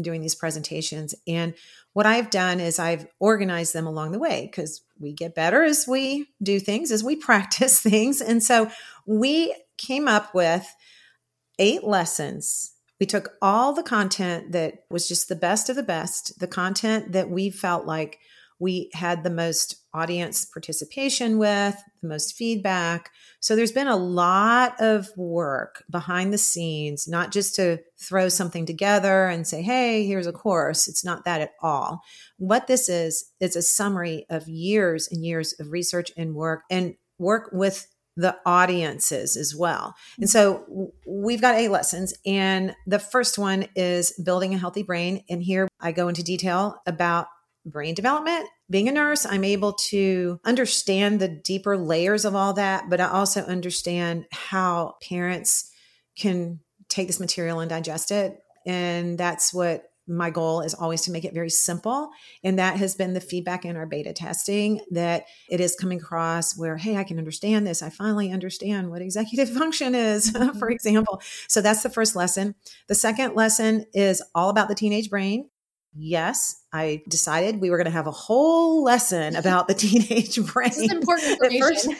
doing 0.02 0.22
these 0.22 0.36
presentations. 0.36 1.16
And 1.28 1.56
what 2.00 2.06
I've 2.06 2.29
done 2.29 2.62
is 2.62 2.79
I've 2.79 3.08
organized 3.20 3.74
them 3.74 3.86
along 3.86 4.13
the 4.13 4.20
way 4.20 4.48
because 4.50 4.79
we 5.01 5.12
get 5.12 5.36
better 5.36 5.63
as 5.63 5.86
we 5.86 6.29
do 6.41 6.58
things, 6.58 6.94
as 6.94 7.03
we 7.03 7.15
practice 7.29 7.82
things. 7.82 8.22
And 8.22 8.41
so 8.41 8.72
we 9.06 9.53
came 9.77 10.08
up 10.08 10.34
with 10.34 10.65
eight 11.60 11.84
lessons. 11.84 12.72
We 13.01 13.06
took 13.06 13.34
all 13.41 13.74
the 13.74 13.84
content 13.84 14.53
that 14.53 14.86
was 14.89 15.10
just 15.10 15.27
the 15.27 15.36
best 15.36 15.68
of 15.68 15.75
the 15.75 15.84
best, 15.84 16.39
the 16.39 16.48
content 16.48 17.12
that 17.12 17.29
we 17.29 17.50
felt 17.50 17.86
like 17.86 18.20
we 18.60 18.89
had 18.94 19.24
the 19.24 19.30
most 19.30 19.75
audience 19.94 20.46
participation 20.46 21.38
with, 21.38 21.75
the 22.01 22.08
most 22.08 22.36
feedback. 22.36 23.10
So 23.39 23.56
there's 23.56 23.72
been 23.72 23.88
a 23.88 23.96
lot 23.96 24.75
of 24.80 25.10
work 25.16 25.84
behind 25.89 26.34
the 26.34 26.38
scenes, 26.38 27.08
not 27.08 27.32
just 27.32 27.56
to 27.56 27.80
throw 27.98 28.30
something 28.30 28.66
together 28.66 29.28
and 29.28 29.48
say, 29.48 29.62
hey, 29.62 30.06
here's 30.06 30.28
a 30.28 30.34
course. 30.34 30.88
It's 30.88 31.06
not 31.06 31.25
that 31.25 31.42
at 31.42 31.54
all. 31.62 32.01
What 32.38 32.68
this 32.68 32.89
is, 32.89 33.32
is 33.39 33.56
a 33.56 33.62
summary 33.62 34.25
of 34.30 34.48
years 34.48 35.08
and 35.10 35.25
years 35.25 35.54
of 35.60 35.72
research 35.72 36.12
and 36.18 36.36
work 36.36 36.63
and 36.70 36.96
work 37.18 37.50
with 37.54 37.88
the 38.18 38.36
audiences 38.46 39.38
as 39.38 39.56
well. 39.56 39.96
And 40.18 40.30
so 40.30 40.92
we've 41.08 41.39
got 41.39 41.56
eight 41.56 41.70
lessons. 41.70 42.13
And 42.25 42.75
the 42.86 43.00
first 43.00 43.38
one 43.38 43.68
is 43.75 44.12
building 44.24 44.54
a 44.54 44.58
healthy 44.58 44.84
brain. 44.84 45.24
And 45.30 45.42
here 45.42 45.70
I 45.80 45.94
go 45.94 46.10
into 46.10 46.22
detail 46.22 46.82
about 46.86 47.28
brain 47.66 47.94
development. 47.94 48.48
Being 48.70 48.88
a 48.88 48.92
nurse, 48.92 49.25
I'm 49.25 49.44
able 49.44 49.74
to 49.89 50.39
understand 50.46 51.20
the 51.20 51.28
deeper 51.28 51.78
layers 51.78 52.25
of 52.25 52.36
all 52.36 52.54
that, 52.54 52.89
but 52.89 53.01
I 53.01 53.10
also 53.10 53.42
understand 53.42 54.25
how 54.32 54.96
parents 55.01 55.72
can 56.18 56.60
take 56.88 57.08
this 57.08 57.20
material 57.20 57.60
and 57.60 57.70
digest 57.70 58.12
it. 58.12 58.39
And 58.66 59.18
that's 59.18 59.54
what 59.54 59.86
my 60.10 60.32
goal 60.32 60.62
is 60.62 60.74
always 60.74 61.04
to 61.04 61.12
make 61.12 61.24
it 61.24 61.36
very 61.36 61.51
simple. 61.51 62.10
And 62.44 62.58
that 62.58 62.78
has 62.78 62.96
been 62.96 63.13
the 63.13 63.22
feedback 63.22 63.63
in 63.63 63.78
our 63.78 63.86
beta 63.86 64.12
testing 64.12 64.82
that 64.92 65.25
it 65.50 65.62
is 65.62 65.75
coming 65.75 66.00
across 66.00 66.58
where, 66.58 66.78
hey, 66.78 66.98
I 66.98 67.04
can 67.04 67.20
understand 67.20 67.68
this. 67.68 67.84
I 67.84 67.92
finally 67.92 68.32
understand 68.32 68.89
what 68.89 69.04
executive 69.04 69.50
function 69.58 69.94
is, 69.94 70.32
for 70.32 70.39
mm-hmm. 70.39 70.72
example. 70.72 71.22
So 71.48 71.62
that's 71.62 71.84
the 71.84 71.92
first 71.92 72.16
lesson. 72.16 72.56
The 72.88 72.96
second 72.96 73.36
lesson 73.36 73.86
is 73.94 74.22
all 74.34 74.50
about 74.50 74.68
the 74.68 74.75
teenage 74.75 75.12
brain. 75.12 75.48
Yes, 75.96 76.63
I 76.72 77.01
decided 77.08 77.60
we 77.60 77.69
were 77.69 77.77
going 77.77 77.86
to 77.86 77.91
have 77.91 78.08
a 78.08 78.12
whole 78.12 78.84
lesson 78.84 79.36
about 79.36 79.67
the 79.67 79.74
teenage 79.75 80.39
brain. 80.53 80.69
This 80.69 80.79
is 80.79 80.91
important 80.91 81.31
information. 81.43 81.96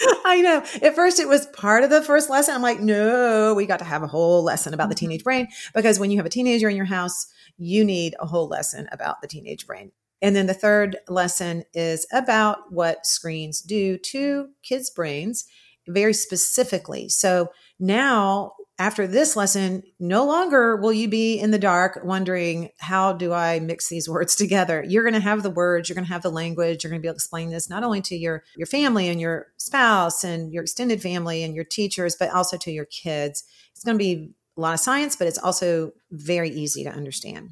I 0.24 0.40
know. 0.40 0.64
At 0.82 0.94
first, 0.94 1.18
it 1.18 1.28
was 1.28 1.46
part 1.46 1.84
of 1.84 1.90
the 1.90 2.02
first 2.02 2.30
lesson. 2.30 2.54
I'm 2.54 2.62
like, 2.62 2.80
no, 2.80 3.54
we 3.54 3.66
got 3.66 3.80
to 3.80 3.84
have 3.84 4.02
a 4.02 4.06
whole 4.06 4.42
lesson 4.42 4.72
about 4.72 4.88
the 4.88 4.94
mm-hmm. 4.94 5.06
teenage 5.06 5.24
brain 5.24 5.48
because 5.74 5.98
when 5.98 6.10
you 6.10 6.16
have 6.16 6.26
a 6.26 6.30
teenager 6.30 6.68
in 6.68 6.76
your 6.76 6.86
house, 6.86 7.26
you 7.58 7.84
need 7.84 8.14
a 8.18 8.26
whole 8.26 8.48
lesson 8.48 8.88
about 8.92 9.20
the 9.20 9.28
teenage 9.28 9.66
brain. 9.66 9.92
And 10.22 10.36
then 10.36 10.46
the 10.46 10.54
third 10.54 10.96
lesson 11.08 11.64
is 11.74 12.06
about 12.12 12.72
what 12.72 13.06
screens 13.06 13.60
do 13.60 13.98
to 13.98 14.48
kids' 14.62 14.90
brains 14.90 15.46
very 15.88 16.12
specifically. 16.12 17.08
So 17.08 17.50
now, 17.78 18.52
after 18.80 19.06
this 19.06 19.36
lesson, 19.36 19.82
no 20.00 20.24
longer 20.24 20.74
will 20.74 20.92
you 20.92 21.06
be 21.06 21.38
in 21.38 21.50
the 21.50 21.58
dark 21.58 22.00
wondering, 22.02 22.70
how 22.78 23.12
do 23.12 23.30
I 23.30 23.60
mix 23.60 23.90
these 23.90 24.08
words 24.08 24.34
together? 24.34 24.82
You're 24.88 25.02
going 25.02 25.12
to 25.12 25.20
have 25.20 25.42
the 25.42 25.50
words, 25.50 25.88
you're 25.88 25.94
going 25.94 26.06
to 26.06 26.12
have 26.12 26.22
the 26.22 26.30
language, 26.30 26.82
you're 26.82 26.90
going 26.90 26.98
to 26.98 27.02
be 27.02 27.08
able 27.08 27.16
to 27.16 27.18
explain 27.18 27.50
this 27.50 27.68
not 27.68 27.84
only 27.84 28.00
to 28.00 28.16
your, 28.16 28.42
your 28.56 28.66
family 28.66 29.08
and 29.08 29.20
your 29.20 29.48
spouse 29.58 30.24
and 30.24 30.50
your 30.50 30.62
extended 30.62 31.02
family 31.02 31.42
and 31.42 31.54
your 31.54 31.64
teachers, 31.64 32.16
but 32.18 32.30
also 32.30 32.56
to 32.56 32.72
your 32.72 32.86
kids. 32.86 33.44
It's 33.72 33.84
going 33.84 33.98
to 33.98 34.02
be 34.02 34.30
a 34.56 34.60
lot 34.62 34.72
of 34.72 34.80
science, 34.80 35.14
but 35.14 35.28
it's 35.28 35.36
also 35.36 35.92
very 36.10 36.48
easy 36.48 36.82
to 36.84 36.90
understand. 36.90 37.50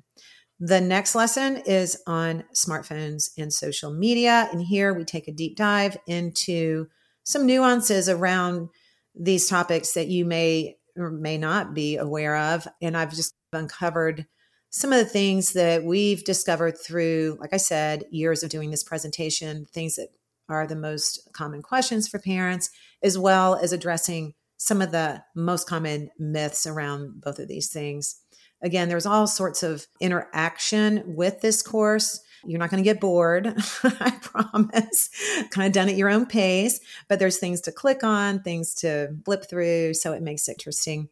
The 0.58 0.80
next 0.80 1.14
lesson 1.14 1.58
is 1.58 2.02
on 2.06 2.45
smartphones 2.54 3.32
and 3.36 3.52
social 3.52 3.93
media. 3.93 4.49
And 4.50 4.62
here 4.62 4.95
we 4.95 5.04
take 5.04 5.28
a 5.28 5.32
deep 5.32 5.58
dive 5.58 5.99
into 6.06 6.86
some 7.23 7.45
nuances 7.45 8.08
around 8.08 8.71
these 9.14 9.47
topics 9.47 9.93
that 9.93 10.08
you 10.08 10.25
may 10.25 10.77
or 10.99 11.11
may 11.11 11.39
not 11.39 11.75
be 11.75 11.97
aware 11.97 12.37
of. 12.37 12.67
And 12.82 12.97
I've 12.97 13.15
just 13.15 13.34
uncovered 13.52 14.26
some 14.71 14.93
of 14.93 14.99
the 14.99 15.04
things 15.04 15.52
that 15.54 15.84
we've 15.84 16.25
discovered 16.25 16.76
through, 16.78 17.39
like 17.41 17.54
I 17.54 17.58
said, 17.58 18.04
years 18.11 18.43
of 18.43 18.50
doing 18.50 18.71
this 18.71 18.84
presentation, 18.84 19.67
things 19.73 19.97
that 19.97 20.08
are 20.49 20.67
the 20.67 20.76
most 20.76 21.28
common 21.32 21.63
questions 21.63 22.08
for 22.08 22.19
parents, 22.19 22.71
as 23.02 23.17
well 23.19 23.54
as 23.56 23.73
addressing 23.73 24.34
some 24.56 24.82
of 24.82 24.91
the 24.91 25.23
most 25.34 25.69
common 25.69 26.11
myths 26.19 26.67
around 26.67 27.21
both 27.21 27.39
of 27.39 27.49
these 27.49 27.71
things. 27.71 28.21
Again, 28.63 28.89
there's 28.89 29.06
all 29.06 29.26
sorts 29.26 29.63
of 29.63 29.87
interaction 30.00 31.02
with 31.06 31.41
this 31.41 31.63
course. 31.63 32.21
You're 32.45 32.59
not 32.59 32.71
going 32.71 32.83
to 32.83 32.89
get 32.89 33.01
bored, 33.01 33.47
I 33.83 34.11
promise. 34.23 35.11
kind 35.51 35.67
of 35.67 35.73
done 35.73 35.89
at 35.89 35.97
your 35.97 36.11
own 36.11 36.27
pace, 36.27 36.81
but 37.09 37.19
there's 37.19 37.39
things 37.39 37.61
to 37.63 37.73
click 37.73 38.05
on, 38.05 38.43
things 38.43 38.75
to 38.77 39.17
flip 39.25 39.49
through, 39.49 39.95
so 39.95 40.13
it 40.13 40.23
makes 40.23 40.49
it 40.49 40.53
interesting. 40.53 41.09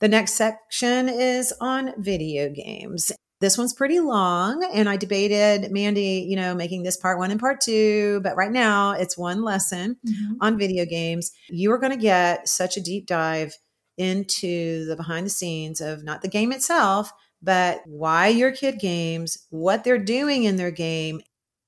The 0.00 0.08
next 0.08 0.34
section 0.34 1.08
is 1.08 1.52
on 1.60 1.92
video 1.98 2.48
games. 2.48 3.12
This 3.40 3.56
one's 3.56 3.72
pretty 3.72 4.00
long, 4.00 4.62
and 4.74 4.88
I 4.88 4.96
debated 4.96 5.70
Mandee, 5.72 6.28
you 6.28 6.36
know, 6.36 6.54
making 6.54 6.82
this 6.82 6.98
part 6.98 7.18
one 7.18 7.30
and 7.30 7.40
part 7.40 7.62
two, 7.62 8.20
but 8.22 8.36
right 8.36 8.52
now 8.52 8.92
it's 8.92 9.16
one 9.16 9.42
lesson 9.42 9.96
mm-hmm. 10.06 10.34
on 10.42 10.58
video 10.58 10.84
games. 10.84 11.32
You 11.48 11.72
are 11.72 11.78
going 11.78 11.92
to 11.92 11.98
get 11.98 12.48
such 12.48 12.76
a 12.76 12.82
deep 12.82 13.06
dive 13.06 13.56
into 13.96 14.84
the 14.84 14.96
behind 14.96 15.24
the 15.24 15.30
scenes 15.30 15.80
of 15.80 16.04
not 16.04 16.20
the 16.20 16.28
game 16.28 16.52
itself, 16.52 17.12
but 17.42 17.80
why 17.86 18.28
your 18.28 18.52
kid 18.52 18.78
games, 18.78 19.46
what 19.50 19.84
they're 19.84 19.98
doing 19.98 20.44
in 20.44 20.56
their 20.56 20.70
game. 20.70 21.20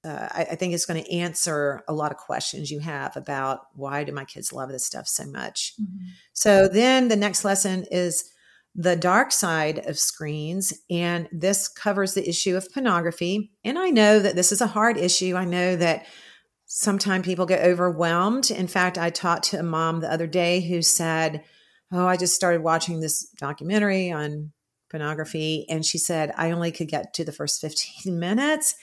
Uh, 0.04 0.28
I, 0.32 0.46
I 0.50 0.54
think 0.56 0.74
it's 0.74 0.86
going 0.86 1.02
to 1.02 1.12
answer 1.12 1.82
a 1.86 1.92
lot 1.92 2.10
of 2.10 2.18
questions 2.18 2.70
you 2.70 2.80
have 2.80 3.16
about 3.16 3.60
why 3.74 4.02
do 4.02 4.12
my 4.12 4.24
kids 4.24 4.52
love 4.52 4.68
this 4.70 4.84
stuff 4.84 5.06
so 5.06 5.24
much. 5.26 5.74
Mm-hmm. 5.80 6.08
So 6.32 6.66
then 6.66 7.06
the 7.06 7.16
next 7.16 7.44
lesson 7.44 7.86
is 7.90 8.28
the 8.74 8.96
dark 8.96 9.32
side 9.32 9.86
of 9.86 9.98
screens. 9.98 10.72
And 10.90 11.28
this 11.30 11.68
covers 11.68 12.14
the 12.14 12.28
issue 12.28 12.56
of 12.56 12.72
pornography. 12.72 13.52
And 13.64 13.78
I 13.78 13.90
know 13.90 14.18
that 14.18 14.34
this 14.34 14.50
is 14.50 14.60
a 14.60 14.66
hard 14.66 14.96
issue. 14.96 15.36
I 15.36 15.44
know 15.44 15.76
that 15.76 16.06
sometimes 16.66 17.26
people 17.26 17.46
get 17.46 17.64
overwhelmed. 17.64 18.50
In 18.50 18.66
fact, 18.66 18.96
I 18.96 19.10
talked 19.10 19.44
to 19.46 19.60
a 19.60 19.62
mom 19.62 20.00
the 20.00 20.12
other 20.12 20.26
day 20.26 20.60
who 20.60 20.82
said, 20.82 21.44
Oh, 21.94 22.06
I 22.06 22.16
just 22.16 22.34
started 22.34 22.62
watching 22.62 23.00
this 23.00 23.28
documentary 23.38 24.10
on 24.10 24.52
pornography. 24.92 25.66
And 25.68 25.84
she 25.84 25.98
said, 25.98 26.32
I 26.36 26.52
only 26.52 26.70
could 26.70 26.86
get 26.86 27.12
to 27.14 27.24
the 27.24 27.32
first 27.32 27.60
15 27.60 28.18
minutes. 28.20 28.76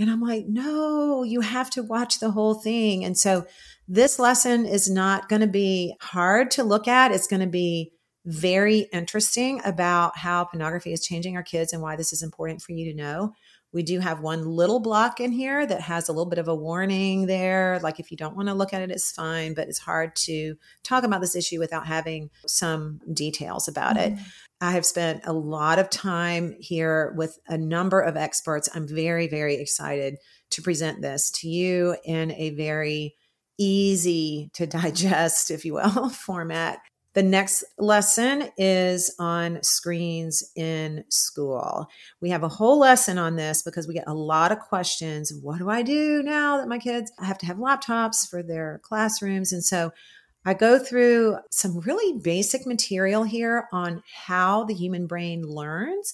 And 0.00 0.10
I'm 0.10 0.22
like, 0.22 0.46
no, 0.48 1.22
you 1.22 1.42
have 1.42 1.70
to 1.70 1.82
watch 1.82 2.18
the 2.18 2.30
whole 2.30 2.54
thing. 2.54 3.04
And 3.04 3.16
so 3.16 3.46
this 3.86 4.18
lesson 4.18 4.64
is 4.64 4.90
not 4.90 5.28
going 5.28 5.42
to 5.42 5.46
be 5.46 5.94
hard 6.00 6.50
to 6.52 6.64
look 6.64 6.88
at. 6.88 7.12
It's 7.12 7.26
going 7.26 7.42
to 7.42 7.46
be 7.46 7.92
very 8.24 8.88
interesting 8.92 9.60
about 9.64 10.16
how 10.16 10.44
pornography 10.44 10.92
is 10.92 11.04
changing 11.04 11.36
our 11.36 11.42
kids 11.42 11.72
and 11.72 11.82
why 11.82 11.96
this 11.96 12.12
is 12.12 12.22
important 12.22 12.62
for 12.62 12.72
you 12.72 12.90
to 12.90 12.96
know. 12.96 13.34
We 13.72 13.82
do 13.82 14.00
have 14.00 14.20
one 14.20 14.46
little 14.46 14.80
block 14.80 15.20
in 15.20 15.32
here 15.32 15.64
that 15.64 15.82
has 15.82 16.08
a 16.08 16.12
little 16.12 16.28
bit 16.28 16.40
of 16.40 16.48
a 16.48 16.54
warning 16.54 17.26
there. 17.26 17.78
Like, 17.82 18.00
if 18.00 18.10
you 18.10 18.16
don't 18.16 18.34
want 18.34 18.48
to 18.48 18.54
look 18.54 18.72
at 18.72 18.82
it, 18.82 18.90
it's 18.90 19.12
fine, 19.12 19.54
but 19.54 19.68
it's 19.68 19.78
hard 19.78 20.16
to 20.24 20.56
talk 20.82 21.04
about 21.04 21.20
this 21.20 21.36
issue 21.36 21.60
without 21.60 21.86
having 21.86 22.30
some 22.46 23.00
details 23.12 23.68
about 23.68 23.96
mm-hmm. 23.96 24.14
it. 24.14 24.20
I 24.60 24.72
have 24.72 24.84
spent 24.84 25.22
a 25.24 25.32
lot 25.32 25.78
of 25.78 25.88
time 25.88 26.54
here 26.60 27.14
with 27.16 27.38
a 27.48 27.56
number 27.56 28.00
of 28.00 28.16
experts. 28.16 28.68
I'm 28.74 28.86
very, 28.86 29.26
very 29.26 29.54
excited 29.56 30.16
to 30.50 30.62
present 30.62 31.00
this 31.00 31.30
to 31.30 31.48
you 31.48 31.96
in 32.04 32.32
a 32.32 32.50
very 32.50 33.16
easy 33.58 34.50
to 34.54 34.66
digest, 34.66 35.50
if 35.50 35.64
you 35.64 35.74
will, 35.74 36.08
format. 36.10 36.78
The 37.12 37.22
next 37.24 37.64
lesson 37.76 38.50
is 38.56 39.12
on 39.18 39.64
screens 39.64 40.48
in 40.54 41.04
school. 41.08 41.88
We 42.20 42.30
have 42.30 42.44
a 42.44 42.48
whole 42.48 42.78
lesson 42.78 43.18
on 43.18 43.34
this 43.34 43.62
because 43.62 43.88
we 43.88 43.94
get 43.94 44.04
a 44.06 44.14
lot 44.14 44.52
of 44.52 44.60
questions. 44.60 45.32
What 45.42 45.58
do 45.58 45.68
I 45.68 45.82
do 45.82 46.22
now 46.22 46.58
that 46.58 46.68
my 46.68 46.78
kids 46.78 47.10
have 47.18 47.36
to 47.38 47.46
have 47.46 47.56
laptops 47.56 48.28
for 48.28 48.44
their 48.44 48.80
classrooms? 48.84 49.52
And 49.52 49.64
so 49.64 49.90
I 50.44 50.54
go 50.54 50.78
through 50.78 51.38
some 51.50 51.80
really 51.80 52.18
basic 52.18 52.66
material 52.66 53.24
here 53.24 53.68
on 53.72 54.02
how 54.26 54.64
the 54.64 54.74
human 54.74 55.06
brain 55.06 55.42
learns 55.42 56.12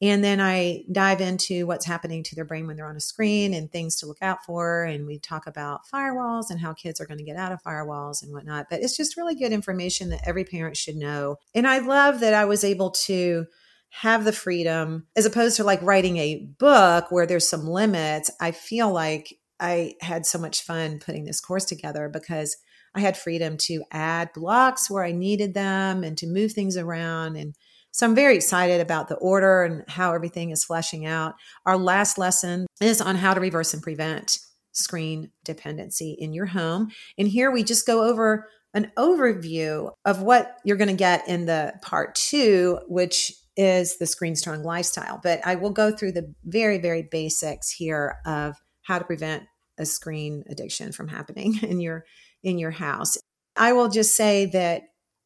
and 0.00 0.22
then 0.22 0.40
I 0.40 0.84
dive 0.92 1.20
into 1.20 1.66
what's 1.66 1.84
happening 1.84 2.22
to 2.24 2.36
their 2.36 2.44
brain 2.44 2.66
when 2.66 2.76
they're 2.76 2.88
on 2.88 2.96
a 2.96 3.00
screen 3.00 3.52
and 3.52 3.70
things 3.70 3.96
to 3.96 4.06
look 4.06 4.22
out 4.22 4.44
for. 4.44 4.84
And 4.84 5.06
we 5.06 5.18
talk 5.18 5.48
about 5.48 5.80
firewalls 5.92 6.50
and 6.50 6.60
how 6.60 6.72
kids 6.72 7.00
are 7.00 7.06
going 7.06 7.18
to 7.18 7.24
get 7.24 7.36
out 7.36 7.50
of 7.50 7.62
firewalls 7.62 8.22
and 8.22 8.32
whatnot. 8.32 8.66
But 8.70 8.80
it's 8.80 8.96
just 8.96 9.16
really 9.16 9.34
good 9.34 9.52
information 9.52 10.10
that 10.10 10.22
every 10.24 10.44
parent 10.44 10.76
should 10.76 10.94
know. 10.94 11.36
And 11.52 11.66
I 11.66 11.78
love 11.78 12.20
that 12.20 12.34
I 12.34 12.44
was 12.44 12.62
able 12.62 12.90
to 12.90 13.46
have 13.90 14.24
the 14.24 14.32
freedom 14.32 15.06
as 15.16 15.26
opposed 15.26 15.56
to 15.56 15.64
like 15.64 15.82
writing 15.82 16.18
a 16.18 16.46
book 16.58 17.10
where 17.10 17.26
there's 17.26 17.48
some 17.48 17.66
limits. 17.66 18.30
I 18.40 18.52
feel 18.52 18.92
like 18.92 19.34
I 19.58 19.94
had 20.00 20.26
so 20.26 20.38
much 20.38 20.62
fun 20.62 21.00
putting 21.00 21.24
this 21.24 21.40
course 21.40 21.64
together 21.64 22.08
because 22.08 22.56
I 22.98 23.00
had 23.00 23.16
freedom 23.16 23.56
to 23.58 23.84
add 23.92 24.32
blocks 24.34 24.90
where 24.90 25.04
I 25.04 25.12
needed 25.12 25.54
them 25.54 26.02
and 26.02 26.18
to 26.18 26.26
move 26.26 26.52
things 26.52 26.76
around 26.76 27.36
and 27.36 27.54
So 27.92 28.06
I'm 28.06 28.14
very 28.14 28.36
excited 28.36 28.80
about 28.80 29.08
the 29.08 29.16
order 29.16 29.62
and 29.62 29.84
how 29.88 30.12
everything 30.12 30.50
is 30.50 30.64
fleshing 30.64 31.06
out. 31.06 31.34
Our 31.64 31.78
last 31.78 32.18
lesson 32.18 32.66
is 32.80 33.00
on 33.00 33.16
how 33.16 33.34
to 33.34 33.40
reverse 33.40 33.72
and 33.72 33.82
prevent 33.82 34.38
screen 34.72 35.30
dependency 35.44 36.16
in 36.18 36.32
your 36.32 36.46
home. 36.46 36.90
And 37.16 37.26
here 37.26 37.50
we 37.50 37.64
just 37.64 37.86
go 37.86 38.04
over 38.04 38.48
an 38.74 38.92
overview 38.98 39.90
of 40.04 40.22
what 40.22 40.58
you're 40.64 40.76
going 40.76 40.88
to 40.88 40.94
get 40.94 41.26
in 41.28 41.46
the 41.46 41.74
part 41.82 42.14
two, 42.14 42.80
which 42.88 43.32
is 43.56 43.98
the 43.98 44.06
screen 44.06 44.36
strong 44.36 44.62
lifestyle. 44.62 45.20
But 45.22 45.40
I 45.44 45.54
will 45.54 45.70
go 45.70 45.90
through 45.90 46.12
the 46.12 46.32
very, 46.44 46.78
very 46.78 47.02
basics 47.10 47.70
here 47.70 48.16
of 48.26 48.56
how 48.82 48.98
to 48.98 49.04
prevent 49.04 49.44
a 49.78 49.86
screen 49.86 50.44
addiction 50.48 50.92
from 50.92 51.08
happening 51.08 51.58
in 51.62 51.80
your 51.80 52.04
in 52.42 52.58
your 52.58 52.70
house. 52.70 53.16
I 53.56 53.72
will 53.72 53.88
just 53.88 54.14
say 54.14 54.46
that 54.46 54.82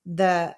the 0.06 0.54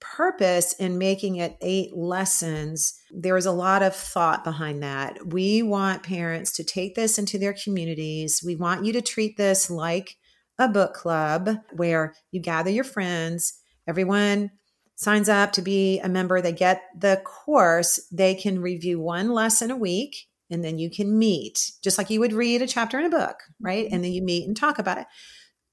purpose 0.00 0.74
in 0.74 0.98
making 0.98 1.36
it 1.36 1.56
eight 1.60 1.96
lessons, 1.96 2.94
there 3.10 3.36
is 3.36 3.46
a 3.46 3.52
lot 3.52 3.82
of 3.82 3.94
thought 3.94 4.44
behind 4.44 4.82
that. 4.82 5.18
We 5.32 5.62
want 5.62 6.02
parents 6.02 6.52
to 6.52 6.64
take 6.64 6.94
this 6.94 7.18
into 7.18 7.38
their 7.38 7.54
communities. 7.54 8.42
We 8.44 8.54
want 8.54 8.84
you 8.84 8.92
to 8.92 9.02
treat 9.02 9.36
this 9.36 9.70
like 9.70 10.16
a 10.58 10.68
book 10.68 10.94
club 10.94 11.50
where 11.72 12.14
you 12.30 12.40
gather 12.40 12.70
your 12.70 12.84
friends, 12.84 13.54
everyone 13.86 14.50
signs 14.96 15.28
up 15.28 15.52
to 15.52 15.62
be 15.62 16.00
a 16.00 16.08
member, 16.08 16.40
they 16.40 16.52
get 16.52 16.82
the 16.96 17.22
course, 17.24 18.00
they 18.10 18.34
can 18.34 18.60
review 18.60 19.00
one 19.00 19.30
lesson 19.30 19.70
a 19.70 19.76
week. 19.76 20.26
And 20.50 20.64
then 20.64 20.78
you 20.78 20.90
can 20.90 21.18
meet 21.18 21.72
just 21.84 21.98
like 21.98 22.08
you 22.10 22.20
would 22.20 22.32
read 22.32 22.62
a 22.62 22.66
chapter 22.66 22.98
in 22.98 23.04
a 23.04 23.10
book, 23.10 23.36
right? 23.60 23.84
Mm-hmm. 23.84 23.94
And 23.94 24.04
then 24.04 24.12
you 24.12 24.22
meet 24.22 24.46
and 24.46 24.56
talk 24.56 24.78
about 24.78 24.98
it. 24.98 25.06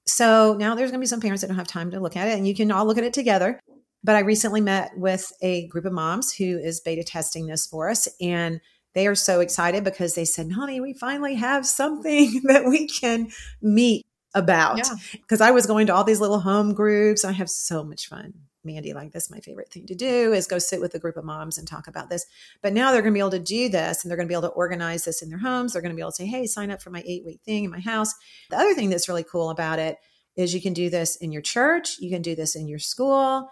So 0.06 0.56
now 0.60 0.76
there's 0.76 0.91
going 0.91 1.00
to 1.00 1.04
be 1.04 1.08
some 1.08 1.22
parents 1.22 1.41
that 1.41 1.48
don't 1.48 1.58
have 1.58 1.68
time 1.68 1.91
to 1.91 2.00
look 2.00 2.15
at 2.15 2.28
it, 2.28 2.38
and 2.38 2.48
you 2.48 2.56
can 2.56 2.72
all 2.72 2.86
look 2.86 2.98
at 2.98 3.04
it 3.04 3.13
together. 3.13 3.60
But 4.04 4.15
I 4.15 4.20
recently 4.20 4.62
met 4.62 4.91
with 4.96 5.32
a 5.41 5.68
group 5.68 5.86
of 5.86 5.91
moms 5.91 6.32
who 6.32 6.60
is 6.60 6.80
beta 6.80 7.04
testing 7.04 7.48
this 7.48 7.65
for 7.65 7.89
us. 7.89 8.08
And 8.22 8.62
they 8.94 9.08
are 9.08 9.15
so 9.15 9.39
excited 9.39 9.84
because 9.84 10.13
they 10.13 10.26
said, 10.26 10.52
honey, 10.52 10.80
we 10.80 10.94
finally 10.94 11.34
have 11.36 11.65
something 11.65 12.41
that 12.46 12.65
we 12.65 12.88
can 12.88 13.30
meet 13.63 14.06
about. 14.36 14.76
Because 15.12 15.39
yeah. 15.39 15.48
I 15.48 15.52
was 15.52 15.65
going 15.65 15.88
to 15.88 15.96
all 15.96 16.04
these 16.04 16.22
little 16.22 16.39
home 16.39 16.76
groups. 16.76 17.26
I 17.26 17.32
have 17.32 17.50
so 17.50 17.84
much 17.84 18.08
fun. 18.08 18.34
Mandee, 18.65 18.93
like 18.93 19.12
this, 19.12 19.32
my 19.32 19.39
favorite 19.39 19.71
thing 19.71 19.86
to 19.88 19.95
do 19.95 20.34
is 20.34 20.47
go 20.47 20.60
sit 20.60 20.82
with 20.82 20.95
a 20.95 20.99
group 20.99 21.17
of 21.17 21.23
moms 21.23 21.58
and 21.58 21.67
talk 21.67 21.88
about 21.88 22.10
this. 22.10 22.25
But 22.62 22.73
now 22.73 22.91
they're 22.91 23.01
going 23.01 23.13
to 23.13 23.17
be 23.17 23.19
able 23.19 23.32
to 23.32 23.39
do 23.39 23.69
this 23.69 24.04
and 24.04 24.10
they're 24.10 24.17
going 24.17 24.28
to 24.28 24.32
be 24.32 24.36
able 24.36 24.49
to 24.49 24.56
organize 24.56 25.06
this 25.06 25.21
in 25.21 25.30
their 25.30 25.39
homes. 25.39 25.73
They're 25.73 25.82
going 25.82 25.91
to 25.91 25.95
be 25.95 26.01
able 26.01 26.12
to 26.12 26.15
say, 26.15 26.25
hey, 26.25 26.45
sign 26.47 26.71
up 26.71 26.82
for 26.82 26.89
my 26.89 27.04
eight 27.06 27.25
week 27.25 27.41
thing 27.45 27.63
in 27.63 27.71
my 27.71 27.80
house. 27.80 28.13
The 28.49 28.58
other 28.58 28.73
thing 28.73 28.89
that's 28.89 29.08
really 29.08 29.23
cool 29.23 29.49
about 29.49 29.80
it 29.80 29.97
is 30.36 30.54
you 30.54 30.62
can 30.62 30.73
do 30.73 30.89
this 30.89 31.15
in 31.15 31.32
your 31.32 31.41
church, 31.41 31.97
you 31.99 32.10
can 32.10 32.21
do 32.21 32.36
this 32.36 32.56
in 32.56 32.67
your 32.67 32.80
school 32.80 33.49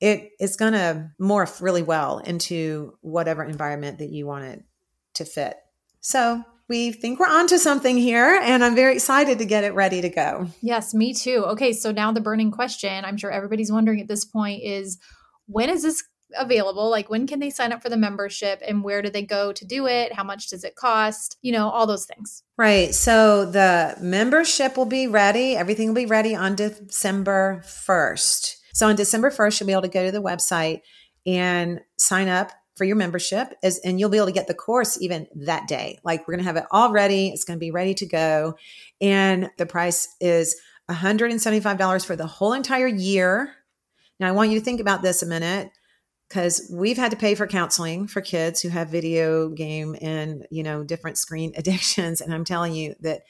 it 0.00 0.32
it's 0.38 0.56
going 0.56 0.72
to 0.72 1.10
morph 1.20 1.62
really 1.62 1.82
well 1.82 2.18
into 2.18 2.96
whatever 3.00 3.44
environment 3.44 3.98
that 3.98 4.10
you 4.10 4.26
want 4.26 4.44
it 4.44 4.62
to 5.14 5.24
fit. 5.24 5.56
So 6.00 6.42
we 6.68 6.92
think 6.92 7.20
we're 7.20 7.26
onto 7.26 7.58
something 7.58 7.98
here, 7.98 8.40
and 8.42 8.64
I'm 8.64 8.74
very 8.74 8.94
excited 8.94 9.38
to 9.38 9.44
get 9.44 9.64
it 9.64 9.74
ready 9.74 10.00
to 10.00 10.08
go. 10.08 10.48
Yes, 10.62 10.94
me 10.94 11.12
too. 11.12 11.44
Okay, 11.48 11.72
so 11.72 11.92
now 11.92 12.12
the 12.12 12.20
burning 12.20 12.50
question 12.50 13.04
I'm 13.04 13.16
sure 13.16 13.30
everybody's 13.30 13.70
wondering 13.70 14.00
at 14.00 14.08
this 14.08 14.24
point 14.24 14.62
is 14.62 14.98
when 15.46 15.68
is 15.68 15.82
this 15.82 16.02
available? 16.36 16.90
Like, 16.90 17.10
when 17.10 17.26
can 17.26 17.38
they 17.38 17.50
sign 17.50 17.72
up 17.72 17.82
for 17.82 17.88
the 17.88 17.96
membership 17.96 18.62
and 18.66 18.82
where 18.82 19.02
do 19.02 19.10
they 19.10 19.22
go 19.22 19.52
to 19.52 19.64
do 19.64 19.86
it? 19.86 20.12
How 20.12 20.24
much 20.24 20.48
does 20.48 20.64
it 20.64 20.74
cost? 20.74 21.36
You 21.42 21.52
know, 21.52 21.68
all 21.68 21.86
those 21.86 22.06
things. 22.06 22.42
Right. 22.56 22.94
So 22.94 23.44
the 23.44 23.96
membership 24.00 24.76
will 24.76 24.86
be 24.86 25.06
ready, 25.06 25.56
everything 25.56 25.88
will 25.88 25.94
be 25.94 26.06
ready 26.06 26.34
on 26.34 26.54
December 26.54 27.62
1st. 27.64 28.56
So 28.72 28.88
on 28.88 28.96
December 28.96 29.30
1st, 29.30 29.60
you'll 29.60 29.66
be 29.66 29.72
able 29.72 29.82
to 29.82 29.88
go 29.88 30.04
to 30.04 30.12
the 30.12 30.22
website 30.22 30.80
and 31.26 31.80
sign 31.98 32.28
up 32.28 32.50
for 32.76 32.84
your 32.84 32.96
membership 32.96 33.54
is 33.62 33.78
and 33.84 34.00
you'll 34.00 34.10
be 34.10 34.16
able 34.16 34.26
to 34.26 34.32
get 34.32 34.46
the 34.46 34.54
course 34.54 35.00
even 35.00 35.26
that 35.34 35.68
day. 35.68 35.98
Like 36.04 36.26
we're 36.26 36.34
going 36.34 36.44
to 36.44 36.48
have 36.48 36.56
it 36.56 36.66
all 36.70 36.90
ready. 36.90 37.28
It's 37.28 37.44
going 37.44 37.58
to 37.58 37.64
be 37.64 37.70
ready 37.70 37.94
to 37.94 38.06
go. 38.06 38.54
And 39.00 39.50
the 39.58 39.66
price 39.66 40.08
is 40.20 40.56
$175 40.90 42.04
for 42.04 42.16
the 42.16 42.26
whole 42.26 42.52
entire 42.52 42.88
year. 42.88 43.54
Now 44.20 44.28
I 44.28 44.32
want 44.32 44.50
you 44.50 44.58
to 44.58 44.64
think 44.64 44.80
about 44.80 45.02
this 45.02 45.22
a 45.22 45.26
minute 45.26 45.70
because 46.28 46.68
we've 46.72 46.96
had 46.96 47.10
to 47.12 47.16
pay 47.16 47.34
for 47.34 47.46
counseling 47.46 48.06
for 48.06 48.20
kids 48.20 48.60
who 48.60 48.68
have 48.68 48.88
video 48.88 49.48
game 49.48 49.94
and, 50.00 50.46
you 50.50 50.62
know, 50.62 50.82
different 50.82 51.18
screen 51.18 51.52
addictions. 51.56 52.20
And 52.20 52.34
I'm 52.34 52.44
telling 52.44 52.74
you 52.74 52.94
that 53.00 53.22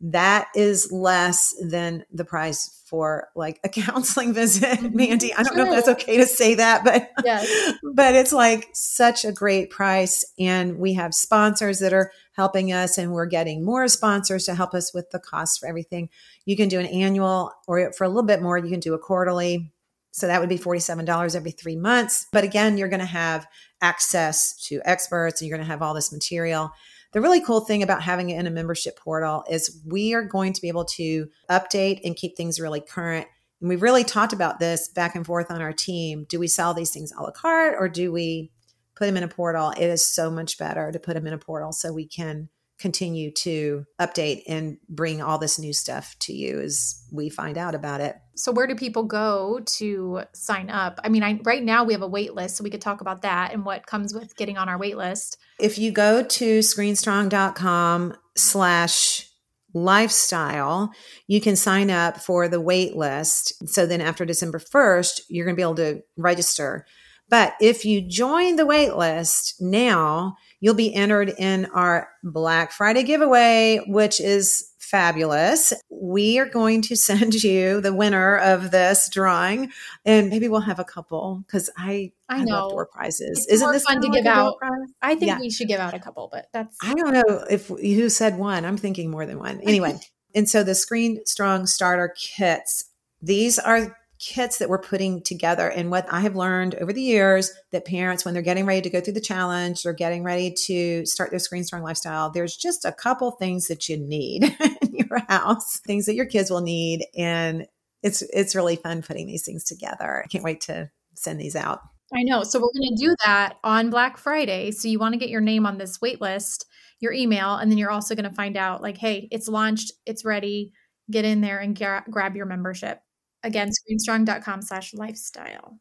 that 0.00 0.48
is 0.54 0.90
less 0.90 1.54
than 1.60 2.04
the 2.10 2.24
price 2.24 2.82
for 2.86 3.28
like 3.36 3.60
a 3.64 3.68
counseling 3.68 4.32
visit 4.32 4.78
mm-hmm. 4.78 4.98
Mandee. 4.98 5.30
I 5.36 5.42
don't 5.42 5.56
know 5.56 5.64
if 5.64 5.70
that's 5.70 6.02
okay 6.02 6.16
to 6.16 6.26
say 6.26 6.54
that 6.54 6.84
but 6.84 7.10
yes. 7.24 7.74
but 7.94 8.14
it's 8.14 8.32
like 8.32 8.68
such 8.72 9.24
a 9.24 9.32
great 9.32 9.70
price 9.70 10.24
and 10.38 10.78
we 10.78 10.94
have 10.94 11.14
sponsors 11.14 11.80
that 11.80 11.92
are 11.92 12.10
helping 12.32 12.72
us 12.72 12.96
and 12.96 13.12
we're 13.12 13.26
getting 13.26 13.64
more 13.64 13.86
sponsors 13.88 14.46
to 14.46 14.54
help 14.54 14.74
us 14.74 14.94
with 14.94 15.10
the 15.10 15.18
cost 15.18 15.60
for 15.60 15.68
everything. 15.68 16.08
You 16.46 16.56
can 16.56 16.68
do 16.68 16.80
an 16.80 16.86
annual 16.86 17.52
or 17.68 17.92
for 17.92 18.04
a 18.04 18.08
little 18.08 18.22
bit 18.22 18.42
more 18.42 18.56
you 18.56 18.70
can 18.70 18.80
do 18.80 18.94
a 18.94 18.98
quarterly. 18.98 19.72
So 20.12 20.26
that 20.26 20.40
would 20.40 20.48
be 20.48 20.58
$47 20.58 21.36
every 21.36 21.52
three 21.52 21.76
months. 21.76 22.26
But 22.32 22.44
again 22.44 22.78
you're 22.78 22.88
going 22.88 23.00
to 23.00 23.06
have 23.06 23.46
access 23.82 24.56
to 24.68 24.80
experts 24.84 25.40
and 25.40 25.48
you're 25.48 25.58
going 25.58 25.66
to 25.66 25.70
have 25.70 25.82
all 25.82 25.94
this 25.94 26.12
material 26.12 26.72
the 27.12 27.20
really 27.20 27.40
cool 27.40 27.60
thing 27.60 27.82
about 27.82 28.02
having 28.02 28.30
it 28.30 28.38
in 28.38 28.46
a 28.46 28.50
membership 28.50 28.98
portal 28.98 29.44
is 29.50 29.80
we 29.86 30.14
are 30.14 30.22
going 30.22 30.52
to 30.52 30.60
be 30.60 30.68
able 30.68 30.84
to 30.84 31.28
update 31.50 32.00
and 32.04 32.16
keep 32.16 32.36
things 32.36 32.60
really 32.60 32.80
current. 32.80 33.26
And 33.60 33.68
we've 33.68 33.82
really 33.82 34.04
talked 34.04 34.32
about 34.32 34.58
this 34.58 34.88
back 34.88 35.14
and 35.14 35.26
forth 35.26 35.50
on 35.50 35.60
our 35.60 35.72
team. 35.72 36.24
Do 36.28 36.38
we 36.38 36.48
sell 36.48 36.72
these 36.72 36.92
things 36.92 37.12
a 37.12 37.22
la 37.22 37.30
carte 37.30 37.74
or 37.78 37.88
do 37.88 38.12
we 38.12 38.50
put 38.94 39.06
them 39.06 39.16
in 39.16 39.22
a 39.22 39.28
portal? 39.28 39.70
It 39.70 39.86
is 39.86 40.06
so 40.06 40.30
much 40.30 40.56
better 40.56 40.92
to 40.92 40.98
put 40.98 41.14
them 41.14 41.26
in 41.26 41.32
a 41.32 41.38
portal 41.38 41.72
so 41.72 41.92
we 41.92 42.06
can 42.06 42.48
continue 42.80 43.30
to 43.30 43.84
update 44.00 44.42
and 44.48 44.78
bring 44.88 45.20
all 45.20 45.38
this 45.38 45.58
new 45.58 45.72
stuff 45.72 46.16
to 46.20 46.32
you 46.32 46.60
as 46.60 47.04
we 47.12 47.28
find 47.28 47.58
out 47.58 47.74
about 47.74 48.00
it. 48.00 48.16
So 48.34 48.50
where 48.50 48.66
do 48.66 48.74
people 48.74 49.04
go 49.04 49.60
to 49.76 50.22
sign 50.32 50.70
up? 50.70 50.98
I 51.04 51.10
mean, 51.10 51.22
I, 51.22 51.38
right 51.44 51.62
now 51.62 51.84
we 51.84 51.92
have 51.92 52.02
a 52.02 52.08
wait 52.08 52.34
list, 52.34 52.56
so 52.56 52.64
we 52.64 52.70
could 52.70 52.80
talk 52.80 53.00
about 53.00 53.22
that 53.22 53.52
and 53.52 53.64
what 53.64 53.86
comes 53.86 54.14
with 54.14 54.34
getting 54.36 54.56
on 54.56 54.68
our 54.68 54.78
wait 54.78 54.96
list. 54.96 55.36
If 55.58 55.78
you 55.78 55.92
go 55.92 56.22
to 56.22 56.58
screenstrong.com 56.60 58.14
slash 58.36 59.28
lifestyle, 59.74 60.92
you 61.26 61.40
can 61.40 61.56
sign 61.56 61.90
up 61.90 62.16
for 62.16 62.48
the 62.48 62.60
wait 62.60 62.96
list. 62.96 63.68
So 63.68 63.86
then 63.86 64.00
after 64.00 64.24
December 64.24 64.58
1st, 64.58 65.20
you're 65.28 65.44
going 65.44 65.54
to 65.54 65.60
be 65.60 65.62
able 65.62 65.76
to 65.76 66.02
register. 66.16 66.86
But 67.30 67.54
if 67.60 67.84
you 67.84 68.02
join 68.02 68.56
the 68.56 68.66
wait 68.66 68.96
list 68.96 69.54
now, 69.60 70.36
you'll 70.58 70.74
be 70.74 70.94
entered 70.94 71.32
in 71.38 71.66
our 71.66 72.08
Black 72.24 72.72
Friday 72.72 73.04
giveaway, 73.04 73.80
which 73.86 74.20
is 74.20 74.70
fabulous. 74.78 75.72
We 75.88 76.40
are 76.40 76.46
going 76.46 76.82
to 76.82 76.96
send 77.08 77.42
you 77.42 77.80
the 77.80 77.94
winner 77.94 78.36
of 78.36 78.72
this 78.72 79.08
drawing, 79.08 79.70
and 80.04 80.28
maybe 80.28 80.48
we'll 80.48 80.60
have 80.60 80.80
a 80.80 80.84
couple 80.84 81.44
because 81.46 81.70
I 81.76 82.12
I 82.28 82.42
know 82.42 82.70
door 82.70 82.86
prizes. 82.86 83.46
It's 83.48 83.54
Isn't 83.54 83.72
this 83.72 83.84
fun 83.84 84.00
to 84.02 84.08
give 84.08 84.26
out? 84.26 84.56
I 85.00 85.14
think 85.14 85.28
yeah. 85.28 85.38
we 85.38 85.50
should 85.50 85.68
give 85.68 85.80
out 85.80 85.94
a 85.94 86.00
couple, 86.00 86.28
but 86.30 86.48
that's 86.52 86.76
I 86.82 86.94
don't 86.94 87.14
know 87.14 87.44
if 87.48 87.68
who 87.68 88.08
said 88.08 88.38
one. 88.38 88.64
I'm 88.64 88.76
thinking 88.76 89.10
more 89.10 89.24
than 89.24 89.38
one. 89.38 89.60
Anyway, 89.70 90.00
and 90.34 90.48
so 90.48 90.64
the 90.64 90.74
Screen 90.74 91.24
Strong 91.26 91.66
Starter 91.66 92.12
kits. 92.18 92.86
These 93.22 93.58
are 93.60 93.96
kits 94.20 94.58
that 94.58 94.68
we're 94.68 94.78
putting 94.78 95.22
together. 95.22 95.68
And 95.68 95.90
what 95.90 96.06
i 96.12 96.20
have 96.20 96.36
learned 96.36 96.74
over 96.76 96.92
the 96.92 97.02
years 97.02 97.52
that 97.72 97.84
parents 97.84 98.24
when 98.24 98.34
they're 98.34 98.42
getting 98.42 98.66
ready 98.66 98.82
to 98.82 98.90
go 98.90 99.00
through 99.00 99.14
the 99.14 99.20
challenge 99.20 99.86
or 99.86 99.92
getting 99.92 100.22
ready 100.22 100.54
to 100.66 101.04
start 101.06 101.30
their 101.30 101.38
screen 101.38 101.64
strong 101.64 101.82
lifestyle 101.82 102.30
there's 102.30 102.56
just 102.56 102.84
a 102.84 102.92
couple 102.92 103.30
things 103.32 103.68
that 103.68 103.88
you 103.88 103.96
need 103.96 104.44
in 104.82 104.94
your 104.94 105.18
house 105.28 105.80
things 105.80 106.06
that 106.06 106.14
your 106.14 106.26
kids 106.26 106.50
will 106.50 106.60
need. 106.60 107.06
And 107.16 107.66
it's 108.02 108.22
it's 108.22 108.54
really 108.54 108.76
fun 108.76 109.02
putting 109.02 109.26
these 109.26 109.44
things 109.44 109.64
together. 109.64 110.22
I 110.24 110.28
can't 110.28 110.44
wait 110.44 110.60
to 110.62 110.90
send 111.14 111.40
these 111.40 111.56
out. 111.56 111.80
I 112.14 112.22
know. 112.22 112.42
So 112.42 112.58
we're 112.58 112.72
going 112.76 112.96
to 112.96 113.06
do 113.06 113.14
that 113.24 113.56
on 113.62 113.88
black 113.88 114.18
friday. 114.18 114.72
So 114.72 114.88
you 114.88 114.98
want 114.98 115.12
to 115.14 115.18
get 115.18 115.28
your 115.28 115.40
name 115.40 115.64
on 115.64 115.78
this 115.78 116.00
wait 116.00 116.20
list 116.20 116.66
your 117.00 117.12
email 117.12 117.56
and 117.56 117.70
then 117.70 117.78
you're 117.78 117.90
also 117.90 118.14
going 118.14 118.28
to 118.28 118.34
find 118.34 118.56
out 118.56 118.82
like 118.82 118.98
hey 118.98 119.26
it's 119.30 119.48
launched 119.48 119.92
it's 120.06 120.24
ready 120.24 120.72
get 121.10 121.24
in 121.24 121.40
there 121.40 121.58
and 121.58 121.76
gra- 121.76 122.04
grab 122.10 122.36
your 122.36 122.46
membership 122.46 123.00
Again, 123.42 123.70
screenstrong.com 123.70 124.62
slash 124.62 124.94
lifestyle. 124.94 125.78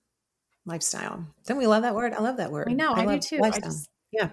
Lifestyle. 0.65 1.25
Don't 1.45 1.57
we 1.57 1.67
love 1.67 1.83
that 1.83 1.95
word? 1.95 2.13
I 2.13 2.19
love 2.21 2.37
that 2.37 2.51
word. 2.51 2.67
I 2.69 2.73
know, 2.73 2.93
I, 2.93 3.05
I 3.05 3.15
do 3.15 3.19
too. 3.19 3.37
Lifestyle. 3.39 3.69
Just, 3.69 3.89
yeah. 4.11 4.29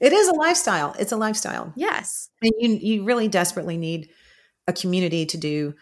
It 0.00 0.12
is 0.12 0.28
a 0.28 0.34
lifestyle. 0.34 0.94
It's 0.98 1.12
a 1.12 1.16
lifestyle. 1.16 1.72
Yes. 1.76 2.30
And 2.42 2.52
you 2.58 2.70
you 2.74 3.04
really 3.04 3.28
desperately 3.28 3.76
need 3.76 4.10
a 4.66 4.72
community 4.72 5.26
to 5.26 5.36
do 5.36 5.74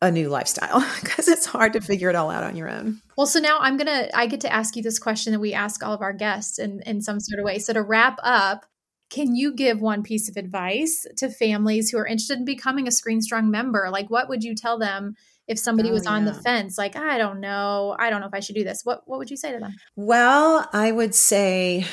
a 0.00 0.10
new 0.10 0.28
lifestyle 0.28 0.80
because 1.00 1.28
it's 1.28 1.46
hard 1.46 1.72
to 1.72 1.80
figure 1.80 2.08
it 2.08 2.16
all 2.16 2.30
out 2.30 2.44
on 2.44 2.56
your 2.56 2.68
own. 2.68 3.00
Well, 3.16 3.26
so 3.26 3.40
now 3.40 3.58
I'm 3.60 3.76
gonna 3.76 4.08
I 4.14 4.26
get 4.26 4.40
to 4.42 4.52
ask 4.52 4.76
you 4.76 4.82
this 4.82 4.98
question 4.98 5.32
that 5.32 5.40
we 5.40 5.52
ask 5.52 5.84
all 5.84 5.92
of 5.92 6.02
our 6.02 6.12
guests 6.12 6.58
in, 6.58 6.82
in 6.86 7.00
some 7.02 7.20
sort 7.20 7.40
of 7.40 7.44
way. 7.44 7.58
So 7.58 7.72
to 7.72 7.82
wrap 7.82 8.18
up, 8.22 8.64
can 9.10 9.34
you 9.34 9.54
give 9.54 9.80
one 9.80 10.02
piece 10.02 10.28
of 10.28 10.36
advice 10.36 11.06
to 11.16 11.30
families 11.30 11.90
who 11.90 11.98
are 11.98 12.06
interested 12.06 12.38
in 12.38 12.44
becoming 12.44 12.86
a 12.86 12.92
Screen 12.92 13.20
Strong 13.20 13.50
member? 13.50 13.88
Like 13.90 14.10
what 14.10 14.28
would 14.28 14.44
you 14.44 14.54
tell 14.54 14.78
them 14.78 15.14
if 15.48 15.58
somebody 15.58 15.90
oh, 15.90 15.94
was 15.94 16.06
on 16.06 16.24
yeah. 16.24 16.32
the 16.32 16.42
fence 16.42 16.78
like 16.78 16.94
i 16.94 17.18
don't 17.18 17.40
know. 17.40 17.96
I 17.98 18.10
don't 18.10 18.20
know 18.20 18.28
if 18.28 18.34
i 18.34 18.40
should 18.40 18.54
do 18.54 18.64
this. 18.64 18.82
What 18.84 19.02
what 19.06 19.18
would 19.18 19.30
you 19.30 19.36
say 19.36 19.52
to 19.52 19.58
them? 19.58 19.74
Well 19.96 20.68
i 20.72 20.92
would 20.92 21.14
say 21.14 21.86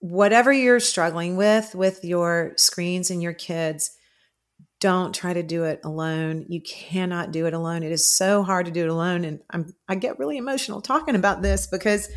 whatever 0.00 0.52
you're 0.52 0.80
struggling 0.80 1.36
with 1.36 1.74
with 1.74 2.04
your 2.04 2.52
screens 2.56 3.10
and 3.10 3.22
your 3.22 3.32
kids 3.32 3.92
don't 4.78 5.14
try 5.14 5.32
to 5.32 5.42
do 5.42 5.64
it 5.64 5.80
alone. 5.84 6.44
You 6.48 6.60
cannot 6.60 7.32
do 7.32 7.46
it 7.46 7.54
alone. 7.54 7.82
It 7.82 7.92
is 7.92 8.06
so 8.06 8.42
hard 8.42 8.66
to 8.66 8.72
do 8.72 8.82
it 8.82 8.90
alone 8.90 9.24
and 9.24 9.40
i'm 9.50 9.74
i 9.88 9.94
get 9.94 10.18
really 10.18 10.36
emotional 10.36 10.80
talking 10.80 11.14
about 11.14 11.42
this 11.42 11.66
because 11.66 12.08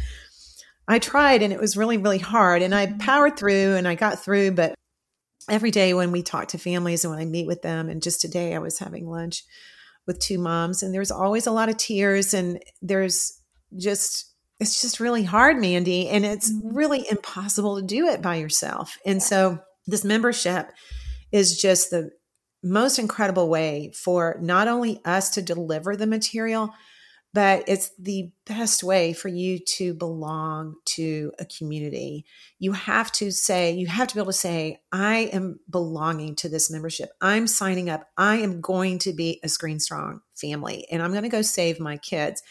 i 0.87 0.99
tried 0.99 1.41
and 1.43 1.53
it 1.53 1.59
was 1.59 1.77
really 1.77 1.97
really 1.97 2.17
hard 2.17 2.61
and 2.61 2.73
i 2.75 2.87
mm-hmm. 2.87 2.97
powered 2.97 3.37
through 3.37 3.75
and 3.75 3.87
i 3.87 3.95
got 3.95 4.19
through 4.19 4.51
but 4.51 4.75
every 5.49 5.71
day 5.71 5.93
when 5.93 6.11
we 6.11 6.21
talk 6.21 6.49
to 6.49 6.57
families 6.57 7.03
and 7.03 7.11
when 7.11 7.21
i 7.21 7.25
meet 7.25 7.47
with 7.47 7.61
them 7.61 7.89
and 7.89 8.03
just 8.03 8.21
today 8.21 8.55
i 8.55 8.59
was 8.59 8.79
having 8.79 9.07
lunch 9.07 9.43
with 10.09 10.19
two 10.19 10.39
moms 10.39 10.81
and 10.81 10.91
there's 10.91 11.11
always 11.11 11.45
a 11.45 11.51
lot 11.51 11.69
of 11.69 11.77
tears 11.77 12.33
and 12.33 12.59
there's 12.81 13.39
just 13.77 14.25
it's 14.59 14.81
just 14.81 14.99
really 14.99 15.23
hard, 15.23 15.57
Mandee, 15.57 16.09
and 16.11 16.25
it's 16.25 16.51
mm-hmm. 16.51 16.75
really 16.75 17.05
impossible 17.09 17.79
to 17.79 17.85
do 17.85 18.07
it 18.07 18.23
by 18.23 18.37
yourself. 18.37 18.97
And 19.05 19.21
so 19.21 19.59
this 19.85 20.03
membership 20.03 20.71
is 21.31 21.61
just 21.61 21.91
the 21.91 22.09
most 22.63 22.97
incredible 22.97 23.49
way 23.49 23.93
for 23.95 24.37
not 24.41 24.67
only 24.67 24.99
us 25.05 25.29
to 25.35 25.43
deliver 25.43 25.95
the 25.95 26.07
material, 26.07 26.71
but 27.33 27.63
it's 27.67 27.91
the 27.99 28.31
best 28.45 28.83
way 28.83 29.13
for 29.13 29.27
you 29.27 29.59
to 29.59 29.93
belong 29.93 30.75
to 30.85 31.31
a 31.39 31.45
community. 31.45 32.25
You 32.57 32.71
have 32.71 33.11
to 33.13 33.31
say, 33.31 33.71
you 33.71 33.87
have 33.87 34.07
to 34.07 34.15
be 34.15 34.19
able 34.19 34.31
to 34.31 34.37
say, 34.37 34.81
I 34.91 35.29
am 35.31 35.59
belonging 35.69 36.35
to 36.37 36.49
this 36.49 36.71
membership. 36.71 37.11
I'm 37.21 37.45
signing 37.45 37.89
up. 37.89 38.07
I 38.17 38.37
am 38.37 38.61
going 38.61 38.97
to 38.99 39.13
be 39.13 39.39
a 39.43 39.49
Screen 39.49 39.79
Strong 39.79 40.21
family 40.35 40.87
and 40.91 41.03
I'm 41.03 41.11
going 41.11 41.23
to 41.23 41.29
go 41.29 41.43
save 41.43 41.79
my 41.79 41.97
kids. 41.97 42.41